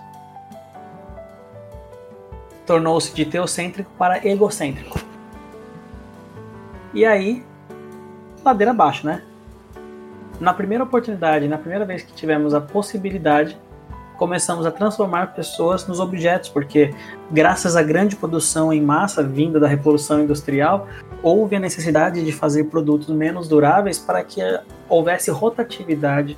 [2.66, 5.09] Tornou-se de teocêntrico para egocêntrico.
[6.92, 7.44] E aí,
[8.44, 9.22] ladeira abaixo, né?
[10.40, 13.56] Na primeira oportunidade, na primeira vez que tivemos a possibilidade,
[14.16, 16.94] começamos a transformar pessoas nos objetos, porque
[17.30, 20.86] graças à grande produção em massa vinda da Revolução Industrial,
[21.22, 24.40] houve a necessidade de fazer produtos menos duráveis para que
[24.88, 26.36] houvesse rotatividade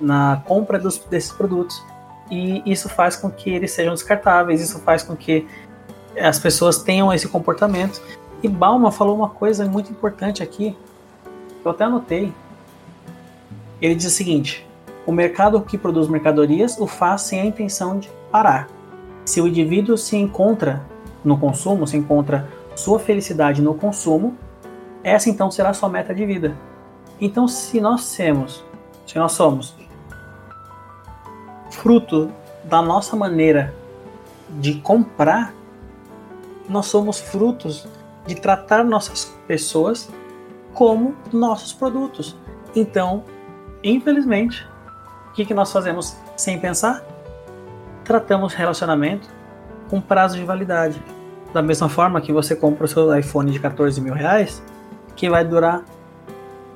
[0.00, 1.82] na compra dos, desses produtos.
[2.30, 5.46] E isso faz com que eles sejam descartáveis, isso faz com que
[6.20, 8.00] as pessoas tenham esse comportamento.
[8.42, 10.76] E Bauman falou uma coisa muito importante aqui,
[11.64, 12.32] eu até anotei.
[13.80, 14.66] Ele diz o seguinte:
[15.06, 18.68] o mercado que produz mercadorias o faz sem a intenção de parar.
[19.24, 20.82] Se o indivíduo se encontra
[21.24, 24.36] no consumo, se encontra sua felicidade no consumo,
[25.02, 26.56] essa então será sua meta de vida.
[27.20, 28.64] Então, se nós temos,
[29.06, 29.74] se nós somos
[31.70, 32.30] fruto
[32.64, 33.74] da nossa maneira
[34.60, 35.54] de comprar,
[36.68, 37.86] nós somos frutos
[38.26, 40.08] de tratar nossas pessoas
[40.74, 42.36] como nossos produtos.
[42.74, 43.24] Então,
[43.82, 44.66] infelizmente,
[45.30, 47.02] o que, que nós fazemos sem pensar?
[48.04, 49.28] Tratamos relacionamento
[49.88, 51.02] com prazo de validade.
[51.52, 54.62] Da mesma forma que você compra o seu iPhone de 14 mil reais,
[55.14, 55.82] que vai durar.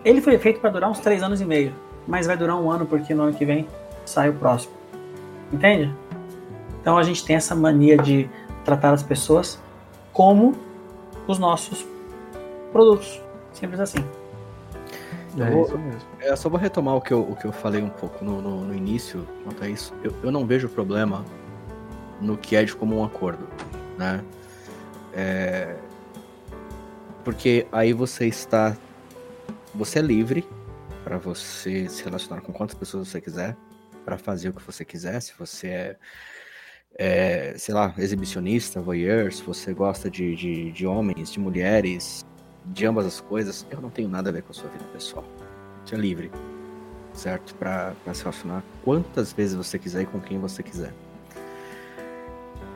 [0.04, 1.74] Ele foi feito para durar uns 3 anos e meio,
[2.06, 3.68] mas vai durar um ano porque no ano que vem
[4.06, 4.72] sai o próximo.
[5.52, 5.94] Entende?
[6.80, 8.30] Então a gente tem essa mania de
[8.64, 9.60] tratar as pessoas
[10.12, 10.54] como
[11.26, 11.86] os nossos
[12.72, 13.20] produtos.
[13.52, 14.04] Simples assim.
[15.38, 16.08] É vou, isso mesmo.
[16.20, 18.64] É, só vou retomar o que eu, o que eu falei um pouco no, no,
[18.64, 19.94] no início quanto a isso.
[20.02, 21.24] Eu, eu não vejo problema
[22.20, 23.46] no que é de comum acordo,
[23.96, 24.24] né?
[25.12, 25.76] É...
[27.24, 28.76] Porque aí você está.
[29.74, 30.46] Você é livre
[31.04, 33.56] para você se relacionar com quantas pessoas você quiser,
[34.04, 35.20] para fazer o que você quiser.
[35.20, 35.96] Se você é,
[36.98, 42.24] é, sei lá, exibicionista, voyeur, se você gosta de, de, de homens, de mulheres,
[42.66, 45.24] de ambas as coisas, eu não tenho nada a ver com a sua vida pessoal.
[45.84, 46.30] Você é livre,
[47.14, 47.54] certo?
[47.54, 50.92] Para se relacionar quantas vezes você quiser e com quem você quiser.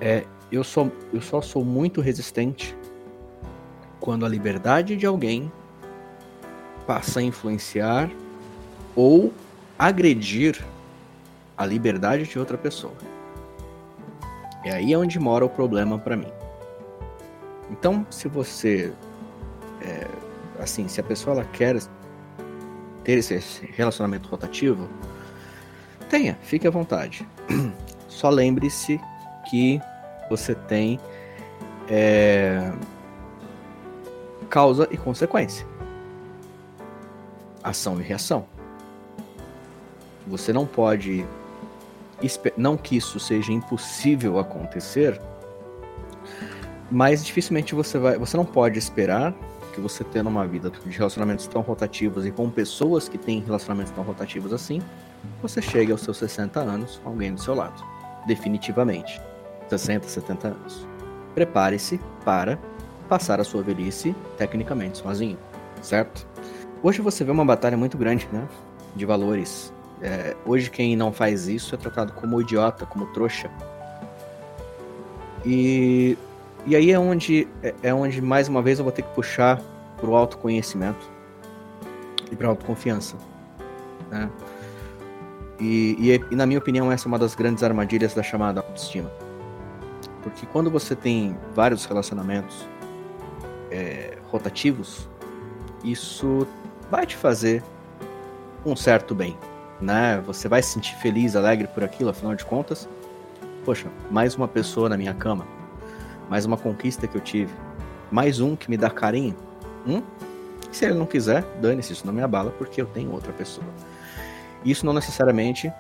[0.01, 2.77] É, eu, sou, eu só sou muito resistente
[4.01, 5.51] quando a liberdade de alguém
[6.87, 8.11] passa a influenciar
[8.95, 9.33] ou
[9.79, 10.65] agredir
[11.57, 12.95] a liberdade de outra pessoa.
[14.65, 16.33] É aí onde mora o problema para mim.
[17.71, 18.93] Então, se você
[19.83, 20.09] é,
[20.59, 21.77] assim, se a pessoa ela quer
[23.03, 24.89] ter esse relacionamento rotativo,
[26.09, 27.27] tenha, fique à vontade.
[28.09, 29.01] Só lembre-se
[29.51, 29.81] que
[30.31, 30.99] você tem
[31.89, 32.73] é,
[34.49, 35.67] causa e consequência,
[37.63, 38.47] ação e reação.
[40.27, 41.27] Você não pode,
[42.57, 45.21] não que isso seja impossível acontecer,
[46.91, 49.35] mas dificilmente você vai, você não pode esperar
[49.75, 53.93] que você tendo uma vida de relacionamentos tão rotativos e com pessoas que têm relacionamentos
[53.93, 54.81] tão rotativos assim,
[55.43, 57.83] você chega aos seus 60 anos com alguém do seu lado.
[58.27, 59.21] Definitivamente.
[59.69, 60.87] 60, 70 anos.
[61.35, 62.59] Prepare-se para
[63.09, 65.39] passar a sua velhice tecnicamente sozinho,
[65.83, 66.27] certo?
[66.83, 68.47] Hoje você vê uma batalha muito grande, né?
[68.95, 69.74] De valores.
[70.03, 73.51] É, hoje quem não faz isso é tratado como idiota, como trouxa.
[75.45, 76.17] E
[76.67, 79.61] e aí é onde, é, é onde mais uma vez eu vou ter que puxar
[79.99, 81.11] para o autoconhecimento
[82.33, 83.17] e para autoconfiança.
[84.11, 84.31] Né?
[85.61, 89.11] E, e, e, na minha opinião, essa é uma das grandes armadilhas da chamada autoestima.
[90.23, 92.67] Porque quando você tem vários relacionamentos
[93.71, 95.07] é, rotativos,
[95.85, 96.47] isso
[96.91, 97.63] vai te fazer
[98.65, 99.37] um certo bem.
[99.85, 100.23] Né?
[100.27, 102.89] Você vai se sentir feliz, alegre por aquilo, afinal de contas,
[103.67, 105.47] poxa, mais uma pessoa na minha cama,
[106.31, 107.53] mais uma conquista que eu tive,
[108.11, 109.37] mais um que me dá carinho.
[109.87, 110.03] Hum?
[110.73, 113.67] Se ele não quiser, dane-se, isso não me abala, porque eu tenho outra pessoa.
[114.65, 115.71] Isso não necessariamente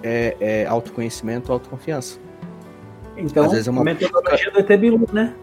[0.00, 2.20] é, é autoconhecimento ou autoconfiança.
[3.16, 5.34] Então, Às vezes é uma metodologia do Etebilu, né?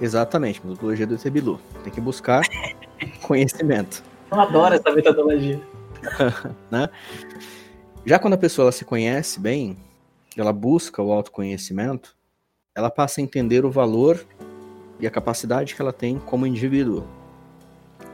[0.00, 1.60] Exatamente, metodologia do Etebilu.
[1.84, 2.42] Tem que buscar
[3.22, 4.02] conhecimento.
[4.32, 5.60] Eu adoro essa metodologia.
[6.70, 6.88] né?
[8.04, 9.76] Já quando a pessoa se conhece bem,
[10.36, 12.16] ela busca o autoconhecimento,
[12.74, 14.24] ela passa a entender o valor
[15.00, 17.06] e a capacidade que ela tem como indivíduo.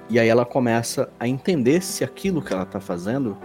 [0.09, 3.37] E aí ela começa a entender se aquilo que ela está fazendo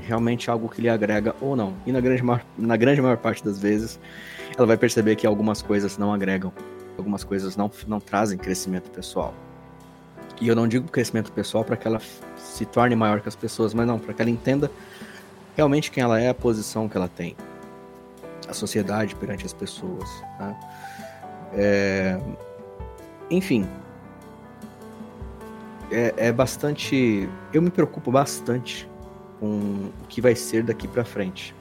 [0.00, 1.74] realmente é algo que lhe agrega ou não.
[1.86, 3.98] E na grande, maior, na grande maior parte das vezes,
[4.56, 6.52] ela vai perceber que algumas coisas não agregam,
[6.96, 9.34] algumas coisas não, não trazem crescimento pessoal.
[10.40, 12.00] E eu não digo crescimento pessoal para que ela
[12.36, 14.70] se torne maior que as pessoas, mas não, para que ela entenda
[15.56, 17.36] realmente quem ela é, a posição que ela tem,
[18.48, 20.08] a sociedade perante as pessoas.
[20.38, 20.56] Né?
[21.54, 22.20] É...
[23.30, 23.68] Enfim,
[25.90, 27.28] é, é bastante.
[27.52, 28.88] Eu me preocupo bastante
[29.40, 31.54] com o que vai ser daqui para frente.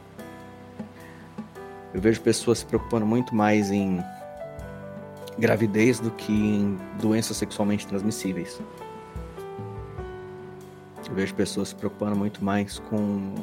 [1.93, 4.03] Eu vejo pessoas se preocupando muito mais em
[5.37, 8.59] gravidez do que em doenças sexualmente transmissíveis.
[11.07, 13.33] Eu vejo pessoas se preocupando muito mais com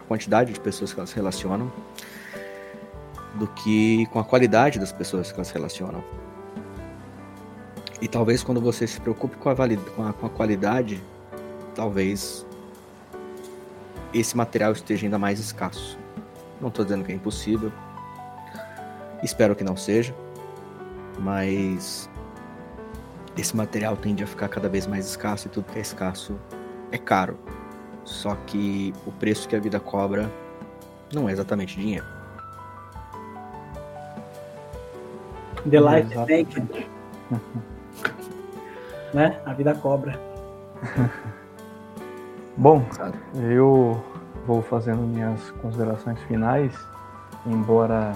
[0.00, 1.70] a quantidade de pessoas que elas relacionam
[3.34, 6.02] do que com a qualidade das pessoas que elas relacionam.
[8.00, 11.02] E talvez quando você se preocupe com a, com a, com a qualidade,
[11.74, 12.46] talvez
[14.12, 15.98] esse material esteja ainda mais escasso.
[16.60, 17.72] Não estou dizendo que é impossível.
[19.22, 20.14] Espero que não seja.
[21.18, 22.08] Mas
[23.36, 26.38] esse material tende a ficar cada vez mais escasso e tudo que é escasso
[26.90, 27.36] é caro.
[28.04, 30.30] Só que o preço que a vida cobra
[31.12, 32.04] não é exatamente dinheiro.
[35.70, 36.86] The life is naked.
[39.14, 39.40] né?
[39.46, 40.20] A vida cobra.
[42.56, 42.84] Bom,
[43.50, 44.00] eu
[44.46, 46.72] vou fazendo minhas considerações finais,
[47.46, 48.12] embora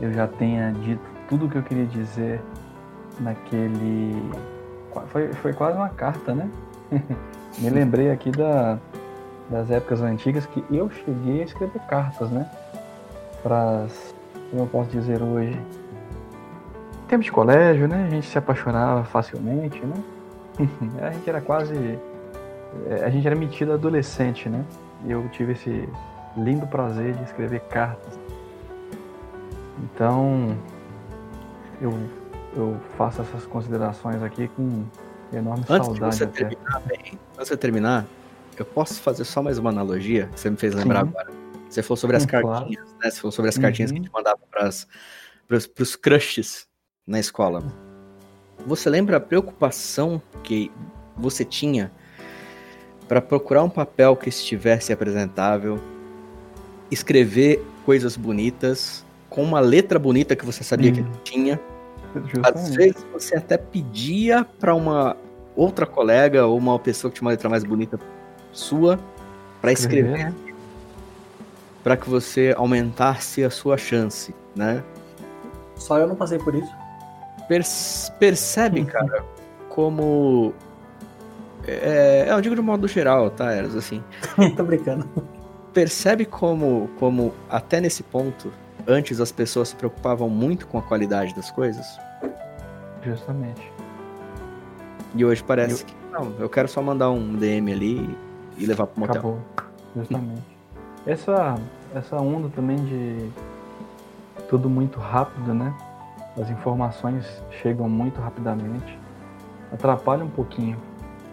[0.00, 2.40] eu já tenha dito tudo o que eu queria dizer
[3.20, 4.22] naquele.
[5.08, 6.48] Foi, foi quase uma carta, né?
[7.58, 8.78] Me lembrei aqui da,
[9.48, 12.50] das épocas antigas que eu cheguei a escrever cartas, né?
[13.42, 13.86] Para,
[14.50, 15.58] como eu posso dizer hoje,
[17.08, 18.06] tempo de colégio, né?
[18.06, 19.94] A gente se apaixonava facilmente, né?
[21.02, 21.98] a gente era quase.
[22.88, 24.64] É, a gente era metido adolescente, né?
[25.04, 25.88] E eu tive esse
[26.36, 28.18] lindo prazer de escrever cartas.
[29.82, 30.56] Então,
[31.82, 31.92] eu,
[32.56, 34.84] eu faço essas considerações aqui com
[35.32, 36.10] enorme antes saudade.
[36.12, 38.06] De você terminar, bem, antes de você terminar,
[38.56, 41.08] eu posso fazer só mais uma analogia que você me fez lembrar Sim.
[41.08, 41.30] agora.
[41.68, 42.98] Você falou sobre as cartinhas, claro.
[43.02, 43.10] né?
[43.10, 43.96] Você falou sobre as cartinhas uhum.
[43.96, 46.68] que a gente mandava para os crushes
[47.06, 47.64] na escola.
[48.66, 50.70] Você lembra a preocupação que
[51.16, 51.90] você tinha
[53.08, 55.80] para procurar um papel que estivesse apresentável,
[56.90, 60.94] escrever coisas bonitas, com uma letra bonita que você sabia hum.
[60.94, 61.60] que tinha?
[62.20, 62.58] Justamente.
[62.58, 65.16] Às vezes você até pedia para uma
[65.56, 67.98] outra colega ou uma pessoa que tinha uma letra mais bonita
[68.52, 68.98] sua
[69.60, 70.34] para escrever,
[71.82, 74.82] para que você aumentasse a sua chance, né?
[75.76, 76.82] Só eu não passei por isso
[78.18, 78.86] percebe, uhum.
[78.86, 79.24] cara,
[79.68, 80.54] como.
[81.66, 84.02] É, eu digo de modo geral, tá, Eras, assim.
[84.56, 85.08] Tô brincando.
[85.72, 88.52] Percebe como, como, até nesse ponto,
[88.86, 91.86] antes as pessoas se preocupavam muito com a qualidade das coisas?
[93.02, 93.72] Justamente.
[95.14, 95.86] E hoje parece eu...
[95.86, 98.18] que não, eu quero só mandar um DM ali
[98.58, 99.14] e levar pro motel.
[99.14, 99.38] Acabou.
[99.96, 100.42] Justamente.
[101.06, 101.58] essa,
[101.94, 103.30] essa onda também de
[104.48, 105.74] tudo muito rápido, né?
[106.40, 107.26] as informações
[107.62, 108.98] chegam muito rapidamente,
[109.72, 110.76] atrapalha um pouquinho.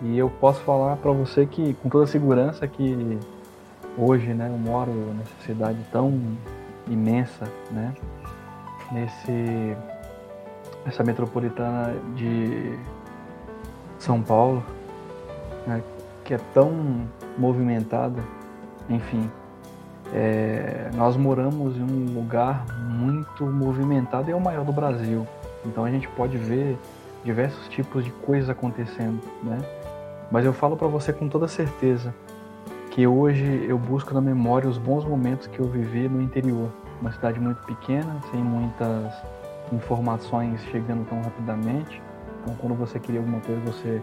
[0.02, 3.18] E eu posso falar para você que, com toda segurança, que
[3.98, 6.38] hoje, né, eu moro nessa cidade tão
[6.90, 7.94] imensa, né,
[8.92, 9.78] nesse,
[10.86, 12.78] essa metropolitana de
[13.98, 14.64] São Paulo,
[15.68, 15.82] né,
[16.26, 18.22] que é tão movimentada,
[18.90, 19.30] enfim,
[20.14, 25.28] é, nós moramos em um lugar muito movimentado e é o maior do Brasil.
[25.66, 26.78] Então a gente pode ver
[27.24, 29.58] diversos tipos de coisas acontecendo, né?
[30.32, 32.14] Mas eu falo para você com toda certeza
[33.00, 36.70] que hoje eu busco na memória os bons momentos que eu vivi no interior,
[37.00, 39.14] uma cidade muito pequena, sem muitas
[39.72, 42.02] informações chegando tão rapidamente.
[42.42, 44.02] Então, quando você queria alguma coisa, você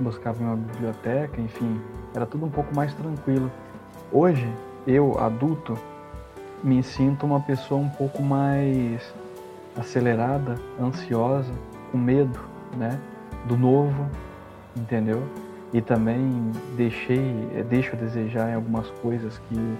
[0.00, 1.78] buscava em uma biblioteca, enfim,
[2.14, 3.52] era tudo um pouco mais tranquilo.
[4.10, 4.50] Hoje,
[4.86, 5.76] eu, adulto,
[6.64, 9.14] me sinto uma pessoa um pouco mais
[9.76, 11.52] acelerada, ansiosa,
[11.92, 12.40] com medo,
[12.78, 12.98] né?
[13.44, 14.08] Do novo,
[14.74, 15.22] entendeu?
[15.72, 19.76] E também deixei, eh, deixo a desejar em algumas coisas que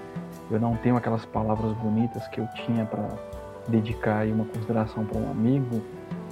[0.51, 3.07] eu não tenho aquelas palavras bonitas que eu tinha para
[3.67, 5.81] dedicar uma consideração para um amigo,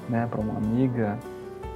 [0.10, 1.18] né, para uma amiga.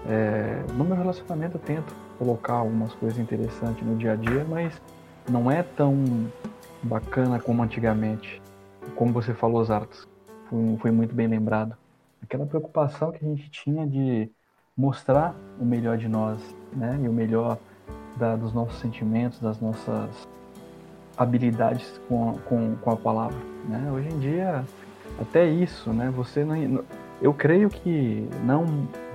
[0.08, 4.80] É, no meu relacionamento eu tento colocar algumas coisas interessantes no dia a dia, mas
[5.30, 6.04] não é tão
[6.84, 8.42] bacana como antigamente.
[8.96, 10.08] Como você falou, Zartos,
[10.50, 11.76] foi, foi muito bem lembrado.
[12.22, 14.32] Aquela preocupação que a gente tinha de
[14.76, 16.40] mostrar o melhor de nós,
[16.74, 17.58] né, e o melhor
[18.18, 20.10] da, dos nossos sentimentos, das nossas
[21.18, 23.38] habilidades com a, com, com a palavra.
[23.68, 23.92] Né?
[23.92, 24.64] Hoje em dia,
[25.20, 26.12] até isso, né?
[26.16, 26.84] Você não,
[27.22, 28.66] eu creio que não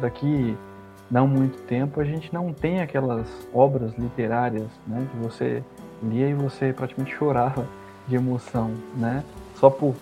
[0.00, 0.56] daqui
[1.10, 5.06] não muito tempo a gente não tem aquelas obras literárias, né?
[5.10, 5.62] Que você
[6.02, 7.66] lia e você praticamente chorava
[8.06, 9.24] de emoção, né?
[9.54, 9.94] Só por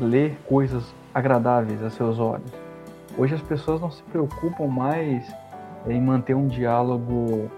[0.00, 0.84] ler coisas
[1.14, 2.50] agradáveis a seus olhos.
[3.16, 5.26] Hoje as pessoas não se preocupam mais
[5.86, 7.50] em manter um diálogo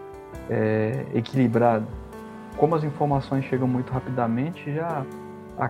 [0.51, 1.87] é, equilibrado.
[2.57, 5.05] Como as informações chegam muito rapidamente, já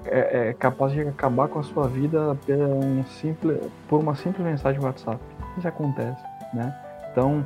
[0.06, 4.44] é, é capaz de acabar com a sua vida por, um simples, por uma simples
[4.44, 5.20] mensagem WhatsApp.
[5.58, 6.22] Isso acontece,
[6.54, 6.74] né?
[7.12, 7.44] Então,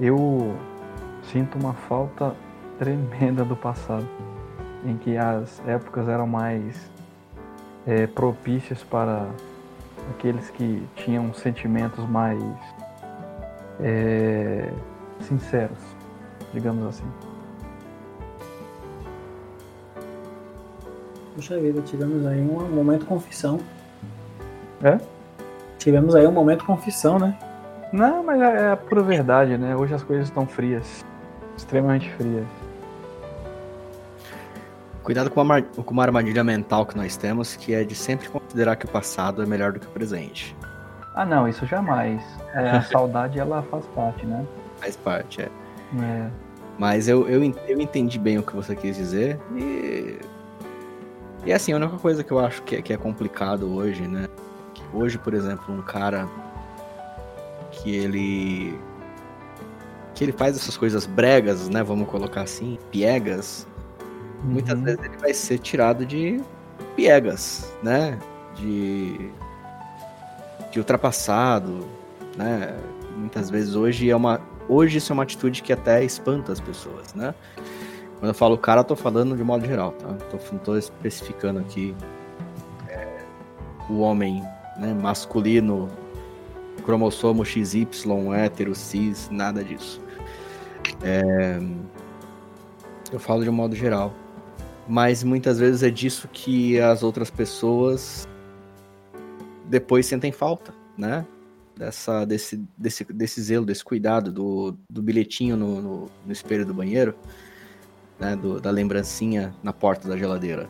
[0.00, 0.54] eu
[1.22, 2.34] sinto uma falta
[2.78, 4.06] tremenda do passado,
[4.84, 6.90] em que as épocas eram mais
[7.86, 9.26] é, propícias para
[10.10, 12.42] aqueles que tinham sentimentos mais
[13.80, 14.70] é,
[15.20, 15.78] sinceros,
[16.52, 17.04] digamos assim.
[21.34, 23.60] Puxa vida, tivemos aí um momento confissão.
[24.82, 24.98] É?
[25.78, 27.38] Tivemos aí um momento confissão, né?
[27.92, 29.74] Não, mas é, é a pura verdade, né?
[29.76, 31.04] Hoje as coisas estão frias.
[31.56, 32.46] Extremamente frias.
[35.02, 38.76] Cuidado com uma, com uma armadilha mental que nós temos, que é de sempre considerar
[38.76, 40.54] que o passado é melhor do que o presente.
[41.14, 42.22] Ah, não, isso jamais.
[42.52, 44.44] É, a saudade, ela faz parte, né?
[44.80, 45.48] Faz parte, é.
[45.96, 46.30] É.
[46.78, 50.18] Mas eu, eu, eu entendi bem o que você quis dizer e.
[51.44, 54.28] E assim, a única coisa que eu acho que é, que é complicado hoje, né?
[54.74, 56.28] Que hoje, por exemplo, um cara
[57.70, 58.78] que ele.
[60.14, 61.82] que ele faz essas coisas bregas, né?
[61.82, 63.66] Vamos colocar assim, piegas.
[64.44, 64.52] Uhum.
[64.52, 66.40] Muitas vezes ele vai ser tirado de
[66.94, 68.18] piegas, né?
[68.54, 69.30] De.
[70.70, 71.86] de ultrapassado,
[72.36, 72.76] né?
[73.16, 77.14] Muitas vezes hoje é uma hoje isso é uma atitude que até espanta as pessoas,
[77.14, 77.34] né?
[78.18, 80.08] Quando eu falo cara, eu tô falando de modo geral, tá?
[80.30, 81.94] Tô, não tô especificando aqui
[82.88, 83.18] é,
[83.88, 84.42] o homem
[84.76, 85.88] né, masculino,
[86.84, 87.86] cromossomo XY,
[88.34, 90.00] hétero, cis, nada disso.
[91.02, 91.60] É,
[93.12, 94.12] eu falo de modo geral.
[94.88, 98.26] Mas muitas vezes é disso que as outras pessoas
[99.66, 101.26] depois sentem falta, né?
[101.78, 106.74] Dessa, desse, desse, desse zelo, desse cuidado, do, do bilhetinho no, no, no espelho do
[106.74, 107.14] banheiro,
[108.18, 110.68] né, do, da lembrancinha na porta da geladeira.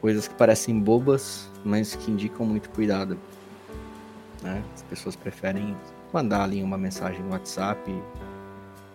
[0.00, 3.16] Coisas que parecem bobas, mas que indicam muito cuidado.
[4.42, 4.62] Né?
[4.74, 5.76] As pessoas preferem
[6.12, 7.80] mandar ali uma mensagem no WhatsApp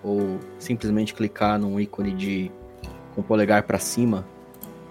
[0.04, 2.52] ou simplesmente clicar num ícone de
[3.14, 4.28] com o polegar para cima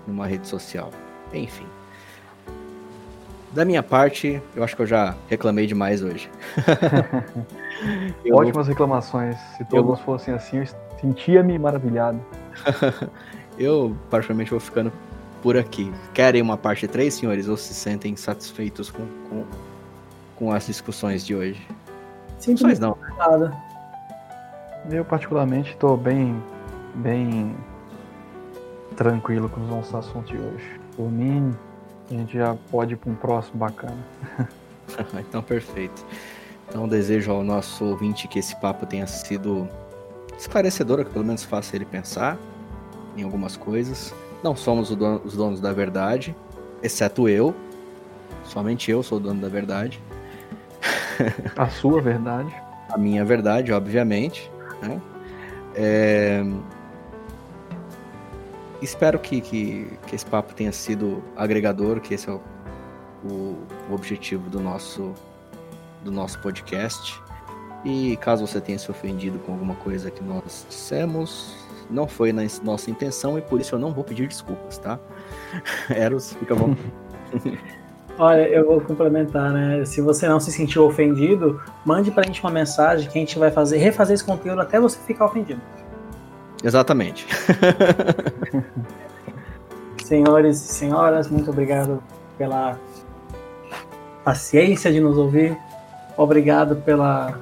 [0.06, 0.90] numa rede social.
[1.32, 1.66] Enfim.
[3.54, 6.28] Da minha parte, eu acho que eu já reclamei demais hoje.
[8.24, 8.34] eu...
[8.34, 9.36] Ótimas reclamações.
[9.56, 10.04] Se todos eu...
[10.04, 10.66] fossem assim, eu
[11.00, 12.20] sentia-me maravilhado.
[13.56, 14.92] eu, particularmente, vou ficando
[15.40, 15.92] por aqui.
[16.12, 19.44] Querem uma parte 3, senhores, ou se sentem satisfeitos com, com,
[20.34, 21.64] com as discussões de hoje?
[22.38, 22.98] Discussões não.
[23.16, 23.56] Nada.
[24.90, 26.42] Eu, particularmente, estou bem,
[26.96, 27.54] bem
[28.96, 30.80] tranquilo com os nossos assuntos de hoje.
[30.96, 31.54] Por mim,
[32.10, 33.98] a gente já pode ir para um próximo bacana.
[35.18, 36.04] então, perfeito.
[36.68, 39.68] Então, desejo ao nosso ouvinte que esse papo tenha sido
[40.36, 42.38] esclarecedor, que pelo menos faça ele pensar
[43.16, 44.14] em algumas coisas.
[44.42, 46.34] Não somos os donos da verdade,
[46.82, 47.54] exceto eu.
[48.44, 50.02] Somente eu sou o dono da verdade.
[51.56, 52.54] A sua verdade.
[52.90, 54.50] A minha verdade, obviamente.
[54.82, 55.00] Né?
[55.74, 56.44] É
[58.84, 62.40] espero que, que, que, esse papo tenha sido agregador, que esse é o,
[63.24, 63.58] o,
[63.90, 65.12] o, objetivo do nosso,
[66.02, 67.20] do nosso podcast.
[67.84, 71.54] E caso você tenha se ofendido com alguma coisa que nós dissemos,
[71.90, 74.98] não foi na nossa intenção e por isso eu não vou pedir desculpas, tá?
[75.90, 76.74] Eros, fica bom.
[78.16, 79.84] Olha, eu vou complementar, né?
[79.84, 83.50] Se você não se sentiu ofendido, mande pra gente uma mensagem que a gente vai
[83.50, 85.60] fazer, refazer esse conteúdo até você ficar ofendido.
[86.64, 87.26] Exatamente.
[90.02, 92.02] Senhores e senhoras, muito obrigado
[92.36, 92.78] pela
[94.24, 95.56] paciência de nos ouvir.
[96.16, 97.38] Obrigado pela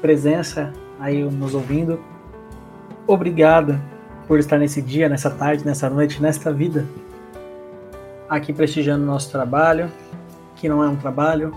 [0.00, 2.00] presença aí nos ouvindo.
[3.06, 3.80] Obrigado
[4.26, 6.84] por estar nesse dia, nessa tarde, nessa noite, nesta vida,
[8.28, 9.90] aqui prestigiando nosso trabalho,
[10.56, 11.54] que não é um trabalho,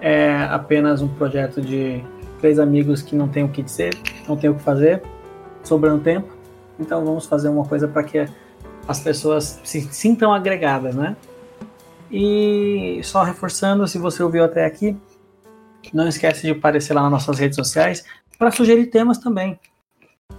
[0.00, 2.04] é apenas um projeto de
[2.40, 3.96] três amigos que não tem o que dizer,
[4.28, 5.02] não tem o que fazer,
[5.68, 6.28] sobrando tempo.
[6.78, 8.26] Então vamos fazer uma coisa para que
[8.86, 11.16] as pessoas se sintam agregadas, né?
[12.10, 14.96] E só reforçando, se você ouviu até aqui,
[15.92, 18.04] não esquece de aparecer lá nas nossas redes sociais
[18.38, 19.58] para sugerir temas também.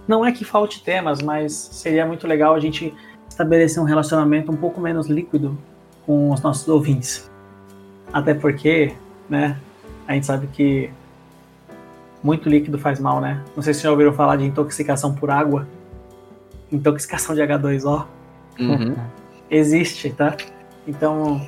[0.08, 2.92] Não é que falte temas, mas seria muito legal a gente
[3.28, 5.56] estabelecer um relacionamento um pouco menos líquido
[6.04, 7.30] com os nossos ouvintes.
[8.12, 8.92] Até porque,
[9.28, 9.56] né,
[10.08, 10.90] a gente sabe que
[12.22, 13.42] muito líquido faz mal, né?
[13.56, 15.66] Não sei se já ouviram falar de intoxicação por água.
[16.70, 18.06] Intoxicação de H2O.
[18.58, 18.96] Uhum.
[19.50, 20.36] Existe, tá?
[20.86, 21.40] Então,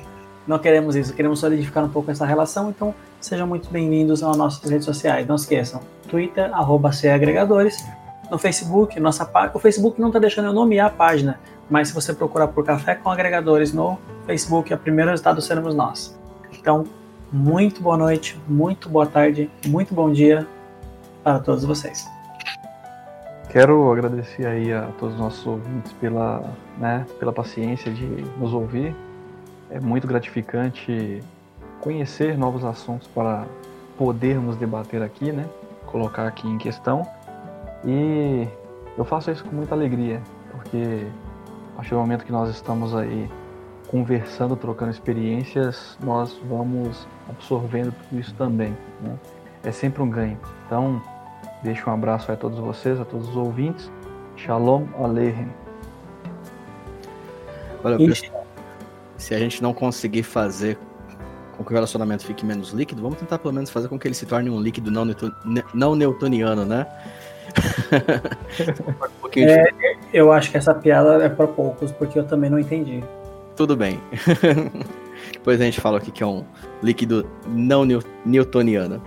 [0.47, 1.13] não queremos isso.
[1.13, 2.69] Queremos solidificar um pouco essa relação.
[2.69, 5.27] Então, sejam muito bem-vindos às nossas redes sociais.
[5.27, 7.77] Não esqueçam, Twitter, arroba Agregadores.
[8.31, 9.51] No Facebook, nossa página.
[9.55, 12.95] O Facebook não está deixando eu nomear a página, mas se você procurar por Café
[12.95, 16.17] com Agregadores no Facebook, o primeiro resultado seremos nós.
[16.57, 16.83] Então,
[17.31, 20.47] muito boa noite, muito boa tarde, muito bom dia
[21.23, 22.09] para todos vocês.
[23.49, 26.43] Quero agradecer aí a todos os nossos ouvintes pela,
[26.77, 28.05] né, pela paciência de
[28.37, 28.95] nos ouvir.
[29.69, 31.23] É muito gratificante
[31.79, 33.45] conhecer novos assuntos para
[33.97, 35.47] podermos debater aqui, né?
[35.85, 37.07] Colocar aqui em questão.
[37.85, 38.47] E
[38.97, 40.21] eu faço isso com muita alegria,
[40.51, 41.05] porque
[41.73, 43.29] a partir do momento que nós estamos aí
[43.87, 48.75] conversando, trocando experiências, nós vamos absorvendo tudo isso também.
[49.01, 49.15] Né?
[49.63, 50.39] É sempre um ganho.
[50.65, 50.99] Então,
[51.63, 53.89] deixo um abraço a todos vocês, a todos os ouvintes.
[54.35, 55.47] Shalom Aleichem.
[57.83, 58.45] Olha, pessoal,
[59.17, 60.77] se a gente não conseguir fazer
[61.57, 64.15] com que o relacionamento fique menos líquido, vamos tentar pelo menos fazer com que ele
[64.15, 65.05] se torne um líquido não,
[65.73, 66.85] não newtoniano, né?
[69.23, 69.65] um é,
[70.13, 73.03] eu acho que essa piada é para poucos, porque eu também não entendi.
[73.55, 73.99] Tudo bem.
[75.31, 76.43] Depois a gente fala aqui que é um
[76.81, 77.85] líquido não
[78.25, 79.01] newtoniano.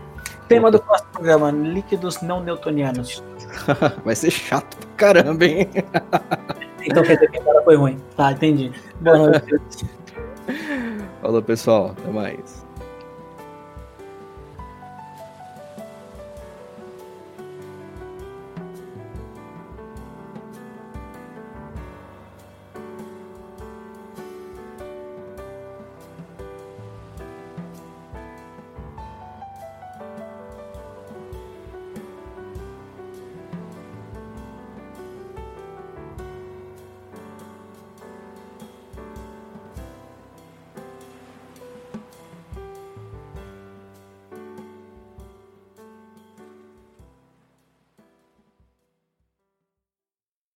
[0.49, 3.23] Tema do próximo programa: líquidos não newtonianos.
[4.05, 5.69] Vai ser chato pra caramba, hein?
[6.85, 7.97] então quer dizer que agora foi ruim.
[8.17, 8.73] Tá, entendi.
[9.01, 9.87] Boa noite.
[11.23, 11.95] Falou, pessoal.
[11.99, 12.66] Até mais.